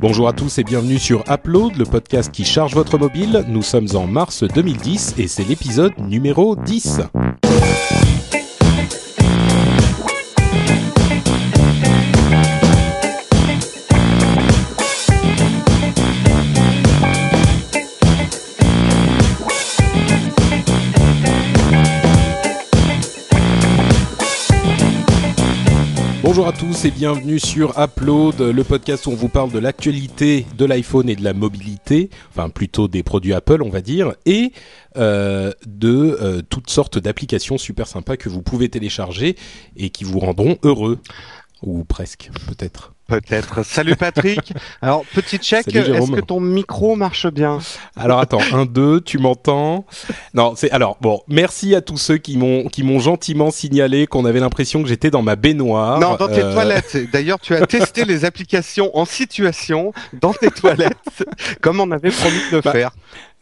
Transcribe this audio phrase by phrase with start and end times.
[0.00, 3.44] Bonjour à tous et bienvenue sur Upload, le podcast qui charge votre mobile.
[3.48, 7.00] Nous sommes en mars 2010 et c'est l'épisode numéro 10.
[26.38, 30.46] Bonjour à tous et bienvenue sur Upload, le podcast où on vous parle de l'actualité
[30.56, 34.52] de l'iPhone et de la mobilité, enfin plutôt des produits Apple on va dire, et
[34.96, 39.34] euh, de euh, toutes sortes d'applications super sympas que vous pouvez télécharger
[39.76, 41.00] et qui vous rendront heureux.
[41.62, 42.94] Ou presque, peut-être.
[43.08, 43.64] Peut-être.
[43.64, 44.52] Salut Patrick.
[44.82, 47.58] Alors, petit check, est-ce que ton micro marche bien
[47.96, 49.86] Alors attends, un, deux, tu m'entends?
[50.34, 51.22] Non, c'est alors bon.
[51.26, 55.10] Merci à tous ceux qui m'ont qui m'ont gentiment signalé qu'on avait l'impression que j'étais
[55.10, 55.98] dans ma baignoire.
[55.98, 56.98] Non, dans tes euh, toilettes.
[57.10, 61.24] D'ailleurs, tu as testé les applications en situation dans tes toilettes,
[61.62, 62.90] comme on avait promis de le bah, faire.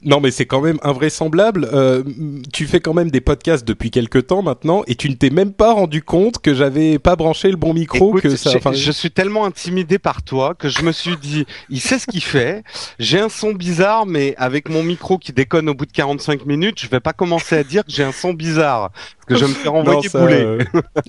[0.07, 1.69] Non, mais c'est quand même invraisemblable.
[1.73, 2.05] Euh,
[2.53, 5.53] tu fais quand même des podcasts depuis quelques temps maintenant, et tu ne t'es même
[5.53, 8.13] pas rendu compte que j'avais pas branché le bon micro.
[8.13, 11.99] que ça, je suis tellement intimidé par toi que je me suis dit, il sait
[11.99, 12.63] ce qu'il fait.
[13.01, 16.81] J'ai un son bizarre, mais avec mon micro qui déconne au bout de 45 minutes,
[16.81, 18.93] je vais pas commencer à dire que j'ai un son bizarre
[19.27, 20.43] que je me fais renvoyer bouler.
[20.43, 20.59] Euh,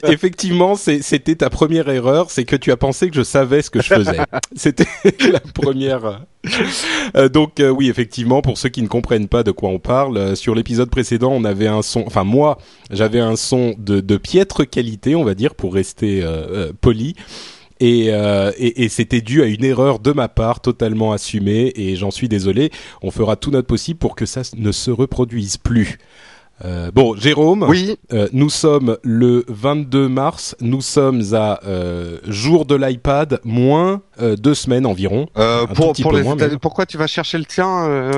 [0.05, 3.81] effectivement, c'était ta première erreur, c'est que tu as pensé que je savais ce que
[3.81, 4.17] je faisais.
[4.55, 4.87] c'était
[5.31, 6.21] la première.
[7.15, 10.35] Euh, donc euh, oui, effectivement, pour ceux qui ne comprennent pas de quoi on parle,
[10.35, 12.57] sur l'épisode précédent, on avait un son, enfin moi,
[12.91, 16.23] j'avais un son de, de, piètre qualité, on va dire, pour rester
[16.81, 17.15] poli.
[17.79, 18.07] Et,
[18.57, 22.71] et c'était dû à une erreur de ma part, totalement assumée, et j'en suis désolé.
[23.01, 25.97] On fera tout notre possible pour que ça ne se reproduise plus.
[26.65, 27.65] Euh, bon, Jérôme.
[27.67, 27.97] Oui.
[28.13, 30.55] Euh, nous sommes le 22 mars.
[30.59, 35.27] Nous sommes à euh, jour de l'iPad, moins euh, deux semaines environ.
[35.75, 36.23] pour, pour les
[36.59, 37.67] Pourquoi tu vas chercher le tien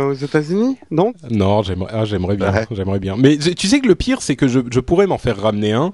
[0.07, 1.13] aux États-Unis Non?
[1.29, 3.15] Non, j'aimerais, ah, j'aimerais bien, j'aimerais bien.
[3.17, 5.93] Mais tu sais que le pire, c'est que je, je pourrais m'en faire ramener un,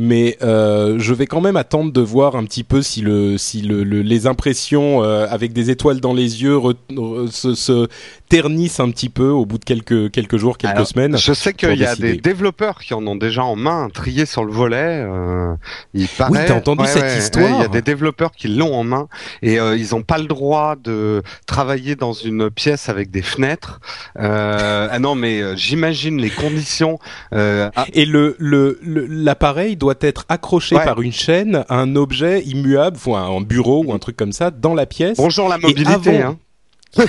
[0.00, 3.62] mais euh, je vais quand même attendre de voir un petit peu si le si
[3.62, 6.56] le, les impressions euh, avec des étoiles dans les yeux
[7.32, 7.88] se, se,
[8.28, 11.16] ternissent un petit peu au bout de quelques quelques jours, quelques semaines.
[11.16, 14.44] Je sais qu'il y a des développeurs qui en ont déjà en main, trié sur
[14.44, 15.04] le volet.
[15.04, 15.56] Euh,
[15.94, 18.84] il paraît, oui, t'as entendu cette histoire Il y a des développeurs qui l'ont en
[18.84, 19.08] main
[19.42, 23.80] et euh, ils n'ont pas le droit de travailler dans une pièce avec des fenêtres.
[24.14, 27.00] Ah non, mais j'imagine les conditions.
[27.32, 32.98] Et le le l'appareil doit doit être accroché par une chaîne à un objet immuable,
[33.06, 35.16] ou un bureau ou un truc comme ça, dans la pièce.
[35.16, 36.22] Bonjour la mobilité.
[36.22, 36.38] Hein.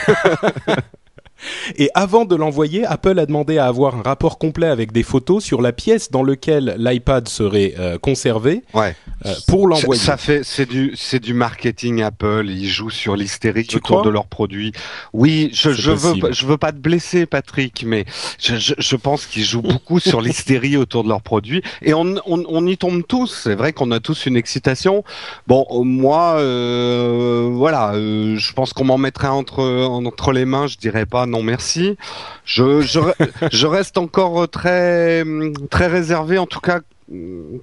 [1.78, 5.44] Et avant de l'envoyer, Apple a demandé à avoir un rapport complet avec des photos
[5.44, 8.96] sur la pièce dans laquelle l'iPad serait euh, conservé ouais.
[9.26, 10.02] euh, pour l'envoyer.
[10.02, 12.46] Ça fait c'est du c'est du marketing Apple.
[12.48, 14.74] Ils jouent sur l'hystérie autour de leurs produits.
[15.14, 18.06] Oui, je je veux je veux pas te blesser, Patrick, mais
[18.40, 22.16] je je, je pense qu'ils jouent beaucoup sur l'hystérie autour de leurs produits et on
[22.26, 23.42] on, on y tombe tous.
[23.44, 25.04] C'est vrai qu'on a tous une excitation.
[25.48, 30.68] Bon, moi, euh, voilà, je pense qu'on m'en mettrait entre entre les mains.
[30.68, 31.98] Je dirais pas non merci.
[32.46, 35.24] Je, je, reste encore très,
[35.70, 36.80] très réservé, en tout cas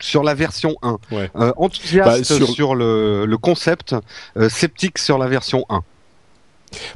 [0.01, 0.99] sur la version 1.
[1.13, 2.75] Euh, enthousiaste bah, sur...
[2.75, 3.95] le, concept,
[4.37, 5.83] euh, sceptique sur la version 1.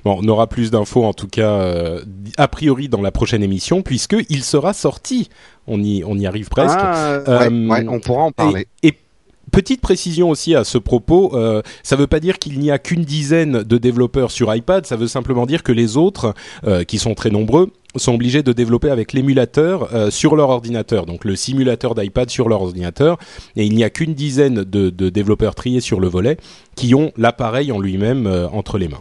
[0.04, 2.02] Bon, on aura plus d'infos en tout cas euh,
[2.36, 5.30] a priori dans la prochaine émission puisque il sera sorti.
[5.68, 6.76] On y on y arrive presque.
[6.76, 8.66] Ah, on pourra en parler.
[8.82, 8.96] et
[9.50, 12.78] petite précision aussi à ce propos, euh, ça ne veut pas dire qu'il n'y a
[12.78, 16.34] qu'une dizaine de développeurs sur iPad, ça veut simplement dire que les autres,
[16.66, 21.06] euh, qui sont très nombreux, sont obligés de développer avec l'émulateur euh, sur leur ordinateur,
[21.06, 23.18] donc le simulateur d'iPad sur leur ordinateur,
[23.56, 26.36] et il n'y a qu'une dizaine de, de, développeurs triés sur le volet
[26.76, 29.00] qui ont l'appareil en lui-même entre les mains.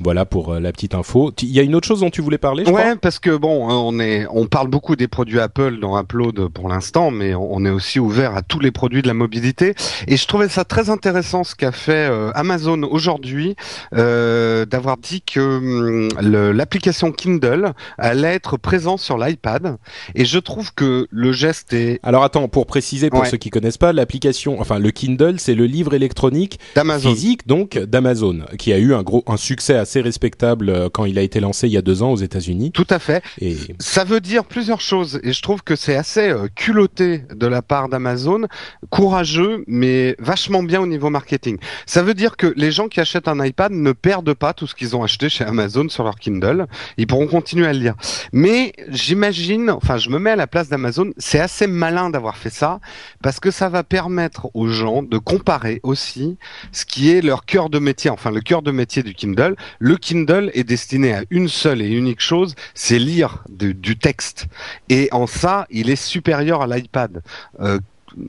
[0.00, 1.32] Voilà pour euh, la petite info.
[1.40, 3.70] Il y a une autre chose dont tu voulais parler, je Ouais, parce que bon,
[3.70, 7.64] hein, on est, on parle beaucoup des produits Apple dans Upload pour l'instant, mais on
[7.64, 9.74] est aussi ouvert à tous les produits de la mobilité.
[10.06, 13.56] Et je trouvais ça très intéressant ce qu'a fait euh, Amazon aujourd'hui,
[13.94, 19.76] euh, d'avoir dit que hum, l'application Kindle allait être présente sur l'iPad.
[20.14, 22.00] Et je trouve que le geste est.
[22.02, 25.64] Alors attends, pour préciser pour ceux qui connaissent pas, l'application, enfin le Kindle, c'est le
[25.64, 26.60] livre électronique
[27.00, 31.16] physique donc d'Amazon, qui a eu un gros, un succès assez respectable euh, quand il
[31.16, 32.72] a été lancé il y a deux ans aux États-Unis.
[32.72, 33.22] Tout à fait.
[33.40, 37.46] Et ça veut dire plusieurs choses et je trouve que c'est assez euh, culotté de
[37.46, 38.48] la part d'Amazon,
[38.90, 41.58] courageux mais vachement bien au niveau marketing.
[41.86, 44.74] Ça veut dire que les gens qui achètent un iPad ne perdent pas tout ce
[44.74, 46.66] qu'ils ont acheté chez Amazon sur leur Kindle.
[46.96, 47.94] Ils pourront continuer à le lire.
[48.32, 52.50] Mais j'imagine, enfin je me mets à la place d'Amazon, c'est assez malin d'avoir fait
[52.50, 52.80] ça
[53.22, 56.38] parce que ça va permettre aux gens de comparer aussi
[56.72, 59.54] ce qui est leur cœur de métier, enfin le cœur de métier du Kindle.
[59.78, 64.46] Le Kindle est destiné à une seule et unique chose, c'est lire du texte.
[64.88, 67.22] Et en ça, il est supérieur à l'iPad.
[67.60, 67.78] Euh,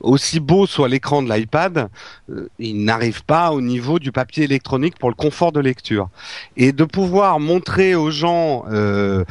[0.02, 1.90] aussi beau soit l'écran de l'iPad,
[2.30, 6.10] euh, il n'arrive pas au niveau du papier électronique pour le confort de lecture.
[6.58, 9.24] Et de pouvoir montrer aux gens euh,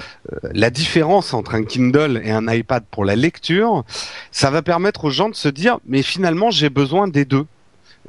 [0.53, 3.85] la différence entre un Kindle et un iPad pour la lecture,
[4.31, 7.47] ça va permettre aux gens de se dire mais finalement j'ai besoin des deux.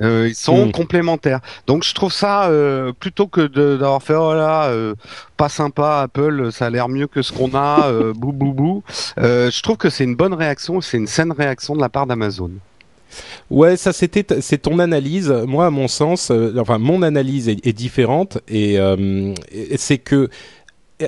[0.01, 0.71] Euh, ils sont hmm.
[0.71, 1.39] complémentaires.
[1.65, 4.95] Donc je trouve ça euh, plutôt que d'avoir fait oh là euh,
[5.37, 8.83] pas sympa Apple, ça a l'air mieux que ce qu'on a, bou bou bou.
[9.17, 12.51] je trouve que c'est une bonne réaction, c'est une saine réaction de la part d'Amazon.
[13.49, 15.31] Ouais, ça c'était c'est ton analyse.
[15.47, 18.77] Moi, à mon sens, enfin mon analyse est, est différente et
[19.77, 20.29] c'est que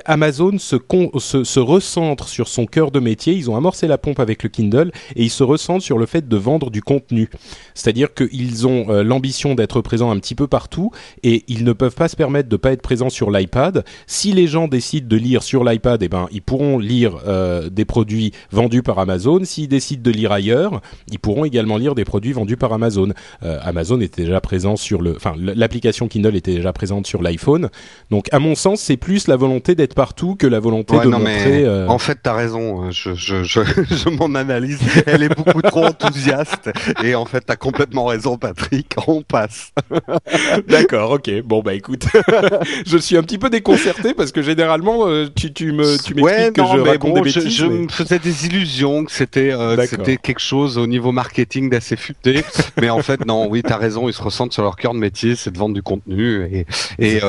[0.04, 3.34] Amazon se, recentre sur son cœur de métier.
[3.34, 6.28] Ils ont amorcé la pompe avec le Kindle et ils se recentrent sur le fait
[6.28, 7.28] de vendre du contenu.
[7.74, 10.92] C'est-à-dire qu'ils ont euh, l'ambition d'être présents un petit peu partout
[11.22, 13.84] et ils ne peuvent pas se permettre de pas être présents sur l'iPad.
[14.06, 17.84] Si les gens décident de lire sur l'iPad, eh ben ils pourront lire euh, des
[17.84, 19.40] produits vendus par Amazon.
[19.44, 23.12] S'ils décident de lire ailleurs, ils pourront également lire des produits vendus par Amazon.
[23.42, 27.70] Euh, Amazon était déjà présent sur le, enfin l'application Kindle était déjà présente sur l'iPhone.
[28.10, 31.64] Donc à mon sens, c'est plus la volonté d'être partout que la volonté de montrer.
[31.64, 32.82] Euh, en fait, t'as raison.
[32.82, 32.90] Hein.
[32.90, 33.60] Je, je, je,
[33.90, 34.78] je m'en analyse.
[35.06, 36.70] Elle est beaucoup trop enthousiaste.
[37.02, 38.94] Et en fait, t'as complètement raison, Patrick.
[39.06, 39.72] On passe.
[40.68, 41.12] D'accord.
[41.12, 41.30] Ok.
[41.44, 42.04] Bon bah écoute,
[42.86, 46.52] je suis un petit peu déconcerté parce que généralement, euh, tu, tu me, tu m'expliques
[46.52, 47.48] que je raconte des bêtises.
[47.48, 51.96] Je, me faisais des illusions que c'était, euh, c'était quelque chose au niveau marketing d'assez
[51.96, 52.44] futé.
[52.80, 53.48] mais en fait, non.
[53.48, 54.08] Oui, t'as raison.
[54.08, 56.44] Ils se ressentent sur leur cœur de métier, c'est de vendre du contenu.
[56.52, 56.66] Et,
[56.98, 57.20] et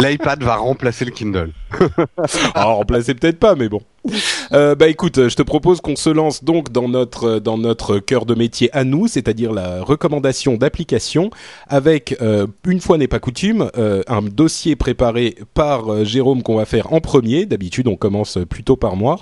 [0.00, 1.52] l'iPad va remplacer le Kindle.
[2.54, 3.80] Alors remplacer peut-être pas, mais bon.
[4.52, 8.26] Euh, bah écoute, je te propose qu'on se lance donc dans notre dans notre cœur
[8.26, 11.30] de métier à nous, c'est-à-dire la recommandation d'application,
[11.66, 16.56] avec euh, une fois n'est pas coutume, euh, un dossier préparé par euh, Jérôme qu'on
[16.56, 17.44] va faire en premier.
[17.44, 19.18] D'habitude, on commence plutôt par moi.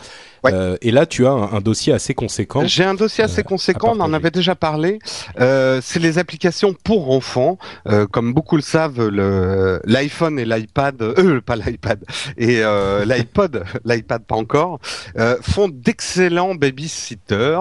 [0.46, 2.62] Euh, et là, tu as un, dossier assez conséquent.
[2.66, 3.94] J'ai un dossier assez euh, conséquent.
[3.96, 4.98] On en avait déjà parlé.
[5.40, 7.58] Euh, c'est les applications pour enfants.
[8.10, 9.08] comme beaucoup le savent,
[9.84, 12.04] l'iPhone et l'iPad, euh, pas l'iPad
[12.36, 12.62] et
[13.06, 14.73] l'iPod, l'iPad pas encore,
[15.42, 17.60] font d'excellents babysitters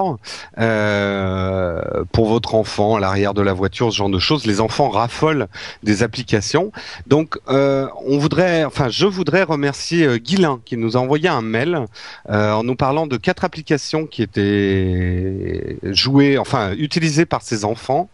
[2.12, 4.46] pour votre enfant à l'arrière de la voiture, ce genre de choses.
[4.46, 5.48] Les enfants raffolent
[5.82, 6.72] des applications.
[7.06, 11.86] Donc, on voudrait, enfin, je voudrais remercier Guilain qui nous a envoyé un mail
[12.28, 18.08] en nous parlant de quatre applications qui étaient jouées, enfin utilisées par ces enfants.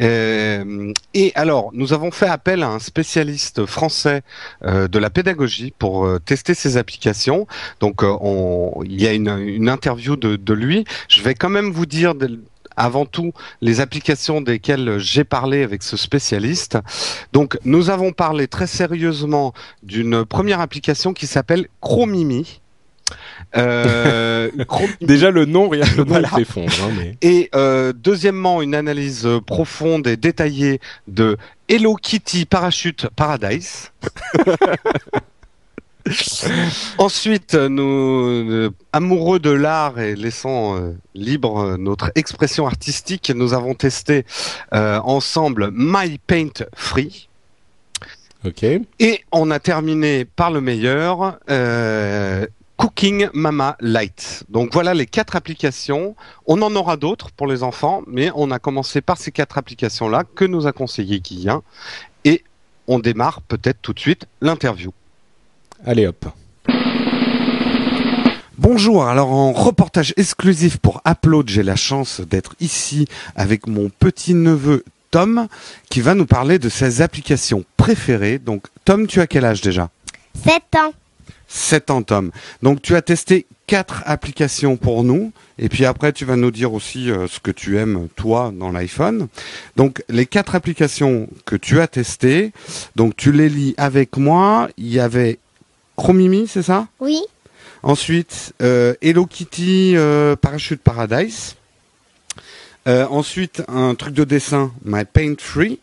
[0.00, 4.22] Euh, et alors, nous avons fait appel à un spécialiste français
[4.64, 7.46] euh, de la pédagogie pour euh, tester ces applications.
[7.80, 8.18] Donc, on,
[8.84, 10.84] il y a une, une interview de, de, lui.
[11.08, 12.14] Je vais quand même vous dire
[12.76, 16.78] avant tout les applications desquelles j'ai parlé avec ce spécialiste.
[17.32, 19.52] Donc nous avons parlé très sérieusement
[19.82, 22.60] d'une première application qui s'appelle Chromimi.
[23.56, 24.50] Euh,
[25.00, 26.72] Déjà le nom, rien le nom s'effondre.
[26.82, 27.16] Hein, mais...
[27.22, 31.36] Et euh, deuxièmement, une analyse profonde et détaillée de
[31.68, 33.90] Hello Kitty Parachute Paradise.
[36.98, 44.24] Ensuite, nous, amoureux de l'art et laissant euh, libre notre expression artistique, nous avons testé
[44.74, 47.28] euh, ensemble My Paint Free.
[48.44, 48.64] Ok.
[49.00, 54.44] Et on a terminé par le meilleur, euh, Cooking Mama Light.
[54.48, 56.14] Donc voilà les quatre applications.
[56.46, 60.22] On en aura d'autres pour les enfants, mais on a commencé par ces quatre applications-là
[60.36, 61.62] que nous a conseillé Guillaume.
[62.24, 62.44] Et
[62.86, 64.92] on démarre peut-être tout de suite l'interview.
[65.84, 66.26] Allez hop.
[68.58, 73.06] Bonjour, alors en reportage exclusif pour Upload, j'ai la chance d'être ici
[73.36, 75.46] avec mon petit neveu Tom
[75.88, 78.38] qui va nous parler de ses applications préférées.
[78.38, 79.90] Donc Tom, tu as quel âge déjà?
[80.44, 80.92] 7 ans.
[81.46, 82.32] 7 ans, Tom.
[82.62, 86.72] Donc tu as testé quatre applications pour nous, et puis après tu vas nous dire
[86.72, 89.28] aussi euh, ce que tu aimes toi dans l'iPhone.
[89.76, 92.52] Donc les quatre applications que tu as testées,
[92.96, 94.68] donc tu les lis avec moi.
[94.76, 95.38] Il y avait
[95.98, 96.86] Chromimi, c'est ça?
[97.00, 97.20] Oui.
[97.82, 101.56] Ensuite euh, Hello Kitty euh, Parachute Paradise.
[102.86, 105.78] ensuite un truc de dessin, My Paint Free.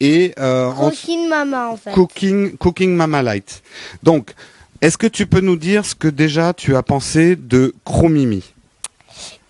[0.00, 1.90] et euh, Cooking Mama en fait.
[1.92, 3.62] Cooking Cooking Mama Light.
[4.02, 4.34] Donc,
[4.80, 8.44] est-ce que tu peux nous dire ce que déjà tu as pensé de Chromimi?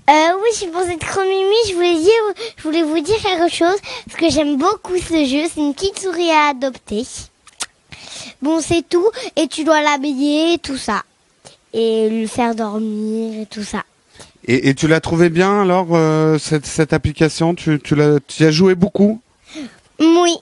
[0.09, 2.23] Euh, oui, je pensais de Chromimi, je voulais dire,
[2.57, 5.99] je voulais vous dire quelque chose, parce que j'aime beaucoup ce jeu, c'est une petite
[5.99, 7.05] souris à adopter.
[8.45, 11.03] Bon, c'est tout, et tu dois l'habiller, tout ça.
[11.73, 13.85] Et le faire dormir, et tout ça.
[14.47, 17.55] Et, tu l'as trouvé bien alors euh, cette, cette application?
[17.55, 19.19] Tu, tu, l'as, tu as joué beaucoup?
[19.99, 20.37] Oui.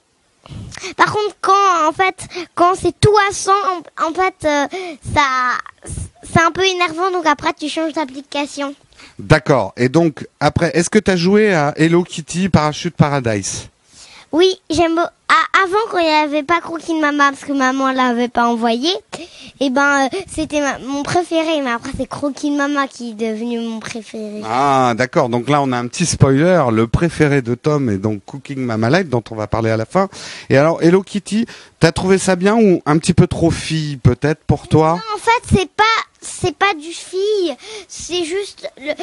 [0.97, 3.51] Par contre, quand en fait, quand c'est tout à 100,
[4.05, 4.67] en, fait, euh,
[5.15, 5.23] ça,
[6.23, 7.09] c'est un peu énervant.
[7.09, 8.75] Donc après, tu changes d'application.
[9.17, 9.71] D'accord.
[9.77, 13.69] Et donc après, est-ce que tu as joué à Hello Kitty Parachute Paradise?
[14.33, 14.99] Oui, j'aime
[15.29, 18.47] ah, avant quand il n'y avait pas Croquis de Maman parce que maman l'avait pas
[18.47, 19.27] envoyé, et
[19.61, 23.59] eh ben euh, c'était mon préféré, mais après c'est Croquis de Maman qui est devenu
[23.59, 24.41] mon préféré.
[24.43, 28.21] Ah d'accord, donc là on a un petit spoiler, le préféré de Tom est donc
[28.25, 30.09] Cooking Mama Light dont on va parler à la fin.
[30.49, 31.45] Et alors Hello Kitty,
[31.79, 34.93] t'as trouvé ça bien ou un petit peu trop fille peut-être pour toi?
[34.93, 35.83] Non, en fait c'est pas
[36.43, 37.55] c'est pas du fille,
[37.87, 38.93] c'est juste le,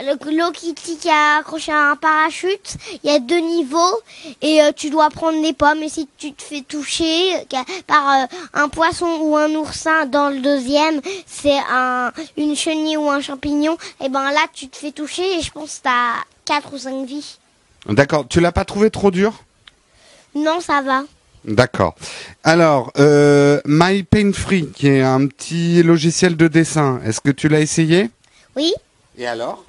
[0.00, 2.76] le, Kitty qui a accroché un parachute.
[3.02, 4.00] Il y a deux niveaux
[4.42, 5.82] et euh, tu dois prendre des pommes.
[5.82, 7.32] Et si tu te fais toucher
[7.88, 13.10] par euh, un poisson ou un oursin dans le deuxième, c'est un une chenille ou
[13.10, 13.76] un champignon.
[14.00, 16.12] Et ben là, tu te fais toucher et je pense que t'as
[16.44, 17.38] quatre ou cinq vies.
[17.86, 18.26] D'accord.
[18.28, 19.32] Tu l'as pas trouvé trop dur?
[20.36, 21.02] Non, ça va.
[21.48, 21.94] D'accord.
[22.44, 27.48] Alors, euh, My Paint Free, qui est un petit logiciel de dessin, est-ce que tu
[27.48, 28.10] l'as essayé?
[28.54, 28.74] Oui.
[29.16, 29.64] Et alors?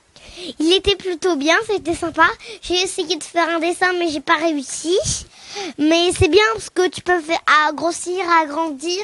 [0.60, 2.28] Il était plutôt bien, c'était sympa.
[2.62, 4.98] J'ai essayé de faire un dessin, mais j'ai pas réussi.
[5.78, 7.42] Mais c'est bien parce que tu peux faire
[7.74, 9.02] grossir, agrandir.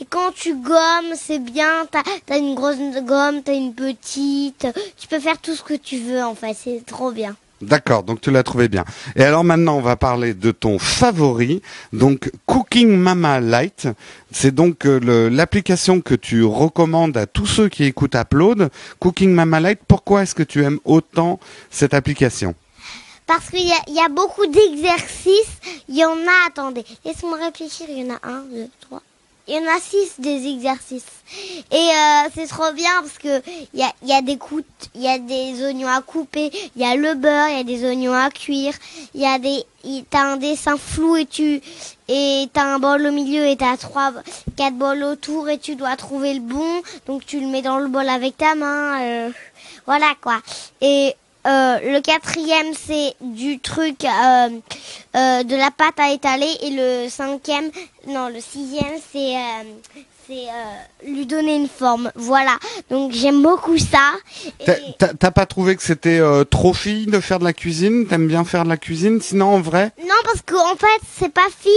[0.00, 1.86] Et quand tu gommes, c'est bien.
[1.90, 4.66] T'as as une grosse gomme, t'as une petite.
[4.98, 6.54] Tu peux faire tout ce que tu veux en fait.
[6.54, 7.36] C'est trop bien.
[7.60, 8.84] D'accord, donc tu l'as trouvé bien.
[9.16, 11.60] Et alors maintenant, on va parler de ton favori,
[11.92, 13.88] donc Cooking Mama Light.
[14.30, 18.70] C'est donc euh, l'application que tu recommandes à tous ceux qui écoutent Upload.
[19.00, 22.54] Cooking Mama Light, pourquoi est-ce que tu aimes autant cette application?
[23.26, 25.58] Parce qu'il y, y a, beaucoup d'exercices.
[25.88, 27.86] Il y en a, attendez, laisse-moi réfléchir.
[27.90, 29.02] Il y en a un, deux, trois,
[29.48, 31.06] il y en a six des exercices.
[31.70, 33.42] Et euh, c'est trop bien parce que
[33.74, 34.38] il y a, des
[34.94, 37.64] il y a des oignons à couper, il y a le beurre, il y a
[37.64, 38.74] des oignons à cuire,
[39.14, 39.64] il y a des,
[40.10, 41.60] t'as un dessin flou et tu
[42.08, 44.12] et t'as un bol au milieu et t'as trois,
[44.56, 46.82] quatre bols autour et tu dois trouver le bon.
[47.06, 49.02] Donc tu le mets dans le bol avec ta main.
[49.02, 49.30] Euh,
[49.86, 50.40] voilà quoi.
[50.80, 51.14] Et
[51.46, 54.48] euh, le quatrième, c'est du truc euh,
[55.16, 56.50] euh, de la pâte à étaler.
[56.62, 57.70] Et le cinquième,
[58.06, 59.34] non, le sixième, c'est
[61.06, 62.12] lui donner une forme.
[62.14, 62.58] Voilà.
[62.90, 64.12] Donc j'aime beaucoup ça.
[64.98, 68.06] T'as pas trouvé que c'était trop fille de faire de la cuisine?
[68.06, 69.92] T'aimes bien faire de la cuisine Sinon, en vrai?
[70.02, 71.72] Non, parce qu'en en fait, c'est pas fille.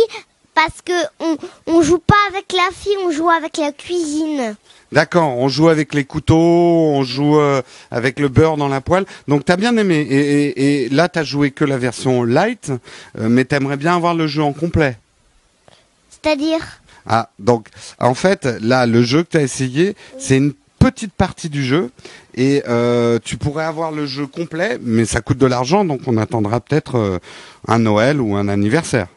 [0.54, 0.92] Parce que
[1.22, 1.38] on,
[1.68, 4.58] on joue pas avec la fille, on joue avec la cuisine.
[4.92, 9.06] D'accord, on joue avec les couteaux, on joue euh, avec le beurre dans la poêle.
[9.28, 10.06] Donc t'as bien aimé.
[10.10, 12.72] Et, et, et là t'as joué que la version light,
[13.18, 14.98] euh, mais t'aimerais bien avoir le jeu en complet.
[16.10, 16.82] C'est-à-dire?
[17.08, 17.68] Ah, donc
[18.00, 21.90] en fait là le jeu que t'as essayé, c'est une petite partie du jeu
[22.36, 26.18] et euh, tu pourrais avoir le jeu complet, mais ça coûte de l'argent, donc on
[26.18, 27.22] attendra peut-être
[27.68, 29.08] un Noël ou un anniversaire.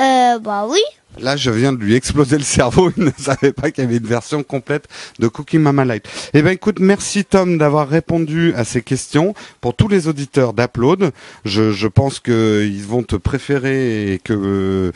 [0.00, 0.80] Euh, bah oui.
[1.20, 2.90] Là, je viens de lui exploser le cerveau.
[2.96, 4.88] Il ne savait pas qu'il y avait une version complète
[5.18, 6.04] de Cookie Mama Light.
[6.32, 9.34] Eh ben, écoute, merci Tom d'avoir répondu à ces questions.
[9.60, 11.12] Pour tous les auditeurs d'Upload,
[11.44, 14.90] je, pense qu'ils vont te préférer euh,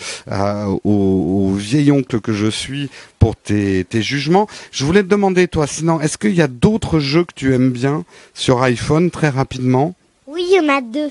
[0.85, 4.47] au, vieil oncle que je suis pour tes, tes jugements.
[4.73, 7.71] Je voulais te demander, toi, sinon, est-ce qu'il y a d'autres jeux que tu aimes
[7.71, 9.95] bien sur iPhone très rapidement?
[10.27, 11.11] Oui, il y en a deux.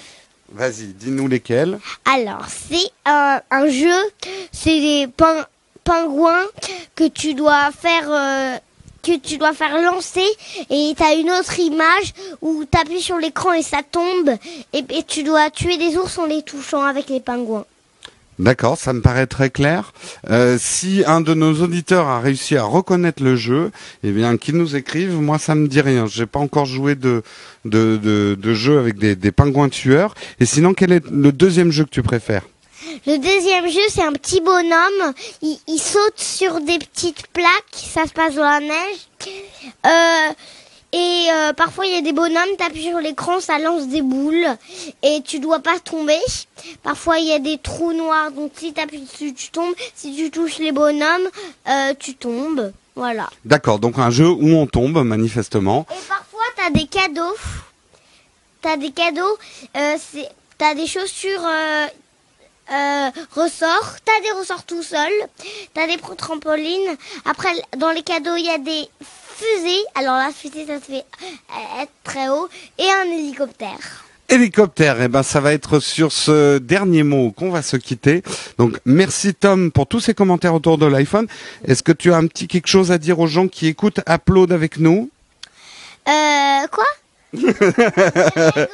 [0.55, 1.79] Vas-y, dis-nous lesquels.
[2.05, 3.97] Alors, c'est un, jeu,
[4.53, 5.07] c'est des
[5.83, 6.45] pingouins
[6.95, 8.57] que tu dois faire euh,
[9.03, 10.25] que tu dois faire lancer
[10.69, 14.31] et tu as une autre image où tu sur l'écran et ça tombe
[14.71, 17.65] et tu dois tuer des ours en les touchant avec les pingouins.
[18.37, 19.93] D'accord, ça me paraît très clair.
[20.29, 23.71] Euh, si un de nos auditeurs a réussi à reconnaître le jeu,
[24.03, 25.13] eh bien, qu'il nous écrive.
[25.13, 26.05] Moi, ça me dit rien.
[26.05, 27.23] J'ai pas encore joué de
[27.63, 30.13] de, de, jeu avec des, des pingouins tueurs.
[30.39, 32.43] Et sinon, quel est le deuxième jeu que tu préfères?
[33.07, 35.13] Le deuxième jeu, c'est un petit bonhomme.
[35.41, 37.73] Il, saute sur des petites plaques.
[37.73, 39.07] Ça se passe dans la neige.
[39.85, 40.33] Euh,
[40.95, 44.47] et euh, parfois, il y a des bonhommes, appuies sur l'écran, ça lance des boules.
[45.03, 46.21] Et tu dois pas tomber.
[46.83, 49.75] Parfois, il y a des trous noirs, donc si tu appuies dessus, tu tombes.
[49.93, 51.27] Si tu touches les bonhommes,
[51.67, 52.71] euh, tu tombes.
[52.95, 53.29] Voilà.
[53.43, 55.85] D'accord, donc un jeu où on tombe, manifestement.
[55.91, 57.35] Et parfois, tu as des cadeaux.
[58.61, 59.37] Tu as des cadeaux.
[59.75, 59.97] Euh,
[60.57, 61.45] t'as des chaussures...
[61.45, 61.87] euh,
[63.35, 63.97] ressorts.
[64.05, 65.11] T'as des ressorts tout seul.
[65.73, 66.95] T'as des trampolines.
[67.25, 68.87] Après, dans les cadeaux, il y a des
[69.35, 69.83] fusées.
[69.95, 72.47] Alors la fusée, ça se fait euh, être très haut.
[72.77, 74.05] Et un hélicoptère.
[74.27, 78.23] Hélicoptère, eh ben ça va être sur ce dernier mot qu'on va se quitter.
[78.57, 81.27] Donc merci Tom pour tous ces commentaires autour de l'iPhone.
[81.63, 84.51] Est-ce que tu as un petit quelque chose à dire aux gens qui écoutent Upload
[84.51, 85.09] avec nous?
[86.07, 86.85] Euh quoi?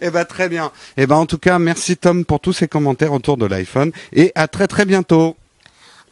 [0.00, 0.72] Eh ben très bien.
[0.96, 4.32] Eh ben en tout cas, merci Tom pour tous ces commentaires autour de l'iPhone et
[4.34, 5.36] à très très bientôt.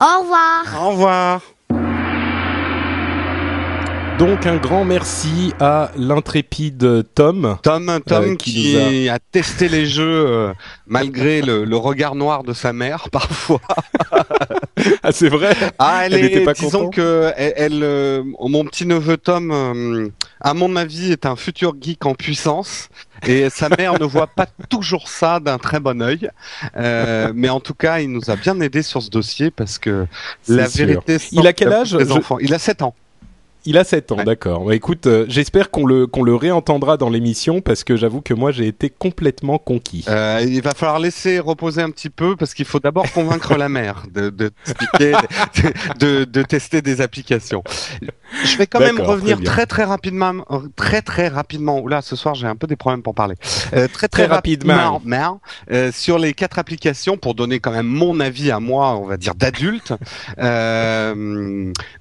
[0.00, 0.64] Au revoir.
[0.80, 1.42] Au revoir.
[4.18, 7.58] Donc un grand merci à l'intrépide Tom.
[7.62, 9.18] Tom, Tom euh, qui, a...
[9.18, 10.54] testé les jeux euh,
[10.86, 13.60] malgré le, regard noir de sa mère parfois.
[15.02, 15.54] ah c'est vrai.
[15.78, 21.12] Ah elle, est, pas disons que elle, euh, mon petit neveu Tom, à mon avis,
[21.12, 22.88] est un futur geek en puissance
[23.26, 26.30] et sa mère ne voit pas toujours ça d'un très bon œil.
[27.34, 30.06] mais en tout cas, il nous a bien aidé sur ce dossier parce que
[30.48, 31.18] la vérité.
[31.32, 31.94] Il a quel âge?
[31.94, 32.38] enfants.
[32.40, 32.94] Il a 7 ans.
[33.66, 34.64] Il a 7 ans, d'accord.
[34.64, 38.32] Bah, écoute, euh, j'espère qu'on le qu'on le réentendra dans l'émission parce que j'avoue que
[38.32, 40.04] moi j'ai été complètement conquis.
[40.08, 43.68] Euh, il va falloir laisser reposer un petit peu parce qu'il faut d'abord convaincre la
[43.68, 44.52] mère de de,
[45.98, 47.64] de, de, tester des applications.
[48.44, 50.44] Je vais quand même revenir très, très rapidement,
[50.76, 51.80] très très rapidement.
[51.80, 53.34] Oula, ce soir j'ai un peu des problèmes pour parler.
[53.74, 55.02] Euh, très, très rapidement,
[55.92, 59.34] sur les quatre applications pour donner quand même mon avis à moi, on va dire
[59.34, 59.92] d'adulte.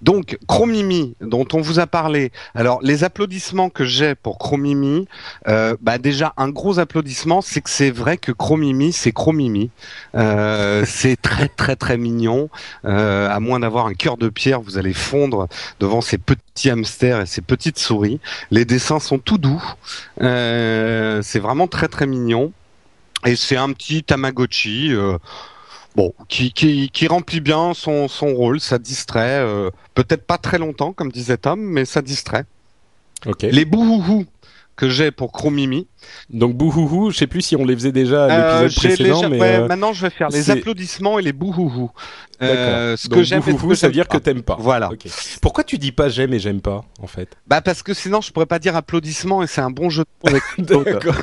[0.02, 2.32] Donc Chromimi, dont on vous a parlé.
[2.54, 5.08] Alors les applaudissements que j'ai pour Chromimi,
[5.48, 9.70] euh, bah déjà un gros applaudissement, c'est que c'est vrai que Chromimi, c'est Chromimi.
[10.16, 12.50] Euh, c'est très très très mignon.
[12.86, 15.48] Euh, à moins d'avoir un cœur de pierre, vous allez fondre
[15.80, 18.20] devant ces petits hamsters et ces petites souris.
[18.52, 19.64] Les dessins sont tout doux.
[20.20, 22.52] C'est vraiment très très mignon.
[23.26, 24.94] Et c'est un petit Tamagotchi.
[25.96, 29.40] Bon, qui, qui, qui, remplit bien son, son rôle, ça distrait.
[29.40, 32.46] Euh, peut-être pas très longtemps, comme disait Tom, mais ça distrait.
[33.26, 33.52] Okay.
[33.52, 34.26] Les bouhouhou
[34.76, 35.88] que j'ai pour Chromimi.
[36.30, 39.68] Donc bouhouhou, je sais plus si on les faisait déjà à l'épisode précédent, mais ouais,
[39.68, 41.92] maintenant je vais faire les applaudissements et les bouhouhou.
[42.42, 44.58] Euh, ce que j'aime, ça veut dire que t'aimes pas.
[44.60, 44.92] Voilà.
[44.92, 45.10] Okay.
[45.42, 47.30] Pourquoi tu dis pas j'aime et j'aime pas en fait?
[47.48, 50.40] Bah parce que sinon je pourrais pas dire applaudissements et c'est un bon jeu de
[50.84, 51.16] D'accord.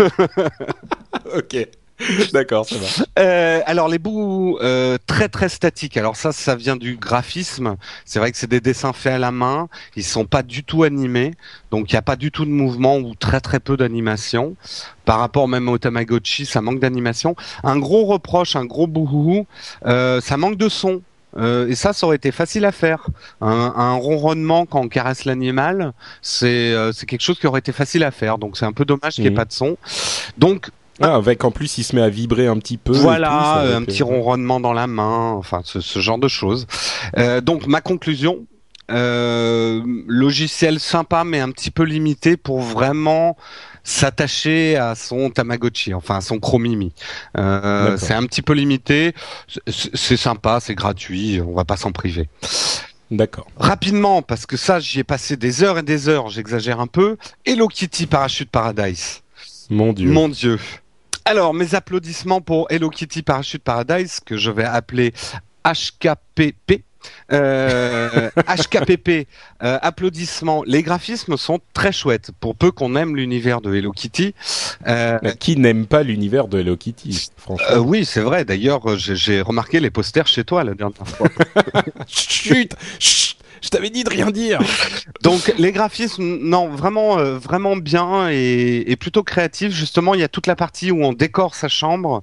[1.37, 1.69] ok.
[2.33, 3.23] D'accord, ça va.
[3.23, 5.97] Euh, alors les bouts euh, très très statiques.
[5.97, 7.77] Alors ça, ça vient du graphisme.
[8.05, 9.69] C'est vrai que c'est des dessins faits à la main.
[9.97, 11.33] Ils sont pas du tout animés,
[11.71, 14.57] donc il n'y a pas du tout de mouvement ou très très peu d'animation.
[15.05, 17.35] Par rapport même au Tamagotchi, ça manque d'animation.
[17.65, 19.47] Un gros reproche, un gros bouhou,
[19.87, 21.03] euh, ça manque de son.
[21.37, 23.07] Euh, et ça, ça aurait été facile à faire.
[23.41, 27.73] Un, un ronronnement quand on caresse l'animal, c'est euh, c'est quelque chose qui aurait été
[27.73, 28.39] facile à faire.
[28.39, 29.35] Donc c'est un peu dommage qu'il n'y ait mmh.
[29.35, 29.77] pas de son.
[30.37, 32.93] Donc ah, avec en plus, il se met à vibrer un petit peu.
[32.93, 36.67] Voilà, un petit ronronnement dans la main, enfin ce, ce genre de choses.
[37.19, 38.47] Euh, donc ma conclusion,
[38.91, 43.37] euh, logiciel sympa mais un petit peu limité pour vraiment
[43.85, 46.93] s'attacher à son Tamagotchi, enfin à son Chromimi.
[47.39, 49.15] Euh, c'est un petit peu limité,
[49.67, 52.29] c'est sympa, c'est gratuit, on va pas s'en priver.
[53.11, 53.47] D'accord.
[53.57, 57.17] Rapidement, parce que ça, j'y ai passé des heures et des heures, j'exagère un peu.
[57.45, 59.21] Hello Kitty Parachute Paradise.
[59.69, 60.11] Mon Dieu.
[60.11, 60.59] Mon Dieu.
[61.25, 65.13] Alors, mes applaudissements pour Hello Kitty Parachute Paradise, que je vais appeler
[65.65, 66.83] HKPP.
[67.33, 69.27] Euh, HKPP,
[69.63, 70.63] euh, applaudissements.
[70.67, 72.31] Les graphismes sont très chouettes.
[72.41, 74.35] Pour peu qu'on aime l'univers de Hello Kitty.
[74.87, 77.67] Euh, qui n'aime pas l'univers de Hello Kitty, franchement?
[77.71, 78.45] Euh, Oui, c'est vrai.
[78.45, 81.29] D'ailleurs, j'ai remarqué les posters chez toi la dernière fois.
[82.09, 84.61] chut, chut je t'avais dit de rien dire.
[85.23, 89.73] Donc les graphismes, non, vraiment, euh, vraiment bien et, plutôt créatif.
[89.73, 92.23] Justement, il y a toute la partie où on décore sa chambre,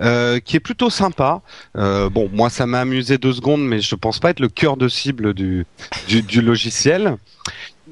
[0.00, 1.42] euh, qui est plutôt sympa.
[1.76, 4.76] Euh, bon, moi, ça m'a amusé deux secondes, mais je pense pas être le cœur
[4.76, 5.66] de cible du
[6.42, 7.16] logiciel.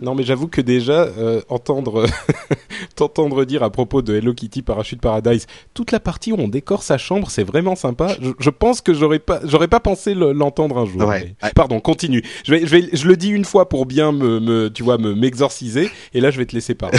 [0.00, 2.06] Non, mais j'avoue que déjà euh, entendre
[2.94, 6.82] t'entendre dire à propos de Hello Kitty Parachute Paradise, toute la partie où on décore
[6.82, 8.16] sa chambre, c'est vraiment sympa.
[8.20, 11.02] Je, je pense que j'aurais pas j'aurais pas pensé l'entendre un jour.
[11.02, 11.34] Ouais.
[11.54, 12.22] Pardon, continue.
[12.44, 14.98] Je vais je vais je le dis une fois pour bien me, me tu vois
[14.98, 16.98] me m'exorciser et là je vais te laisser parler.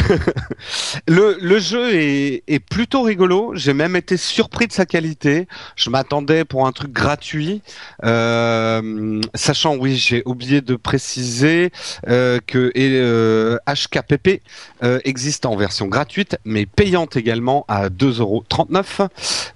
[1.07, 3.51] le le jeu est est plutôt rigolo.
[3.55, 5.47] J'ai même été surpris de sa qualité.
[5.75, 7.61] Je m'attendais pour un truc gratuit,
[8.03, 11.71] euh, sachant oui j'ai oublié de préciser
[12.07, 14.41] euh, que HKPP
[14.83, 19.07] euh, existe en version gratuite, mais payante également à 2,39€.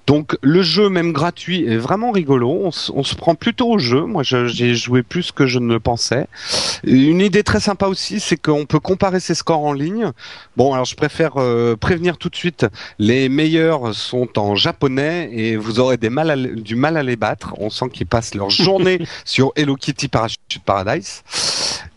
[0.08, 2.72] Donc le jeu, même gratuit, est vraiment rigolo.
[2.94, 4.02] On, se prend plutôt au jeu.
[4.02, 6.28] Moi, j'ai joué plus que je ne le pensais.
[6.84, 10.12] Une idée très sympa aussi, c'est qu'on peut comparer ses scores en ligne.
[10.58, 12.66] Bon, alors je préfère euh, prévenir tout de suite,
[13.00, 17.54] les meilleurs sont en japonais et vous aurez des mal du mal à les battre.
[17.58, 21.24] On sent qu'ils passent leur journée sur Hello Kitty Parachute Paradise.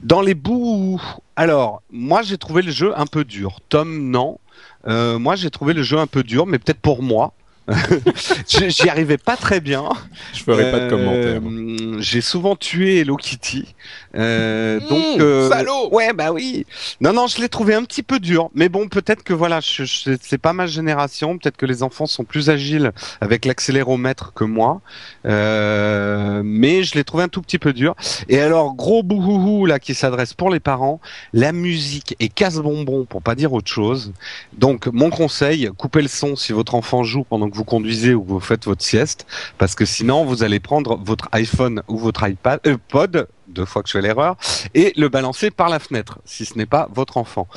[0.01, 1.01] Dans les bouts,
[1.37, 3.61] alors moi j'ai trouvé le jeu un peu dur.
[3.69, 4.39] Tom non.
[4.87, 7.35] Euh, moi j'ai trouvé le jeu un peu dur, mais peut-être pour moi.
[8.47, 9.89] J'y arrivais pas très bien.
[10.33, 11.41] Je ferai pas de commentaires.
[11.45, 13.75] Euh, j'ai souvent tué Hello Kitty.
[14.15, 15.89] Euh, mmh, donc euh, salaud.
[15.91, 16.65] Ouais, bah oui.
[17.01, 18.51] Non, non, je l'ai trouvé un petit peu dur.
[18.55, 19.85] Mais bon, peut-être que voilà, je,
[20.21, 21.39] c'est pas ma génération.
[21.39, 24.81] Peut-être que les enfants sont plus agiles avec l'accéléromètre que moi.
[25.25, 27.97] Euh, mais je l'ai trouvé un tout petit peu dur.
[28.29, 31.01] Et alors, gros bouhouhou là qui s'adresse pour les parents.
[31.33, 34.13] La musique est casse-bonbon pour pas dire autre chose.
[34.57, 38.23] Donc, mon conseil, coupez le son si votre enfant joue pendant que vous conduisez ou
[38.23, 39.27] que vous faites votre sieste,
[39.59, 43.83] parce que sinon vous allez prendre votre iPhone ou votre iPad, euh, pod, deux fois
[43.83, 44.37] que je fais l'erreur,
[44.75, 47.49] et le balancer par la fenêtre, si ce n'est pas votre enfant.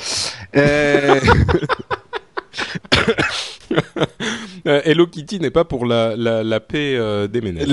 [0.56, 1.20] Euh...
[4.68, 7.68] Euh, Hello Kitty n'est pas pour la, la, la paix euh, des ménages.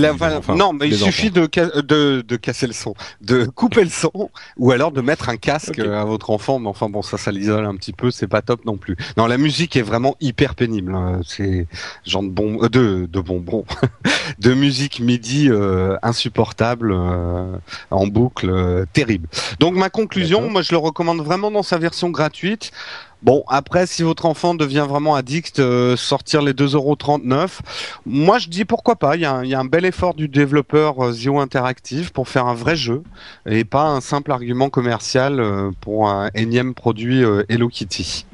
[0.55, 1.49] non, mais il suffit de,
[1.81, 5.79] de, de, casser le son, de couper le son, ou alors de mettre un casque
[5.79, 6.59] à votre enfant.
[6.59, 8.97] Mais enfin bon, ça, ça l'isole un petit peu, c'est pas top non plus.
[9.17, 10.95] Non, la musique est vraiment hyper pénible.
[10.95, 11.21] Hein.
[11.27, 11.67] C'est
[12.05, 13.65] genre de bon, euh, de, de bonbons,
[14.39, 15.51] de musique midi
[16.03, 16.95] insupportable
[17.91, 19.29] en boucle, terrible.
[19.59, 22.71] Donc ma conclusion, moi je le recommande vraiment dans sa version gratuite.
[23.27, 27.59] Bon, après, si votre enfant devient vraiment addict, euh, sortir les 2,39€,
[28.07, 29.17] moi je dis pourquoi pas.
[29.17, 32.77] Il y, a un, bel effort du développeur euh, Zio Interactive pour faire un vrai
[32.77, 33.03] jeu
[33.45, 38.27] et pas un simple argument commercial euh, pour un énième produit Hello Kitty.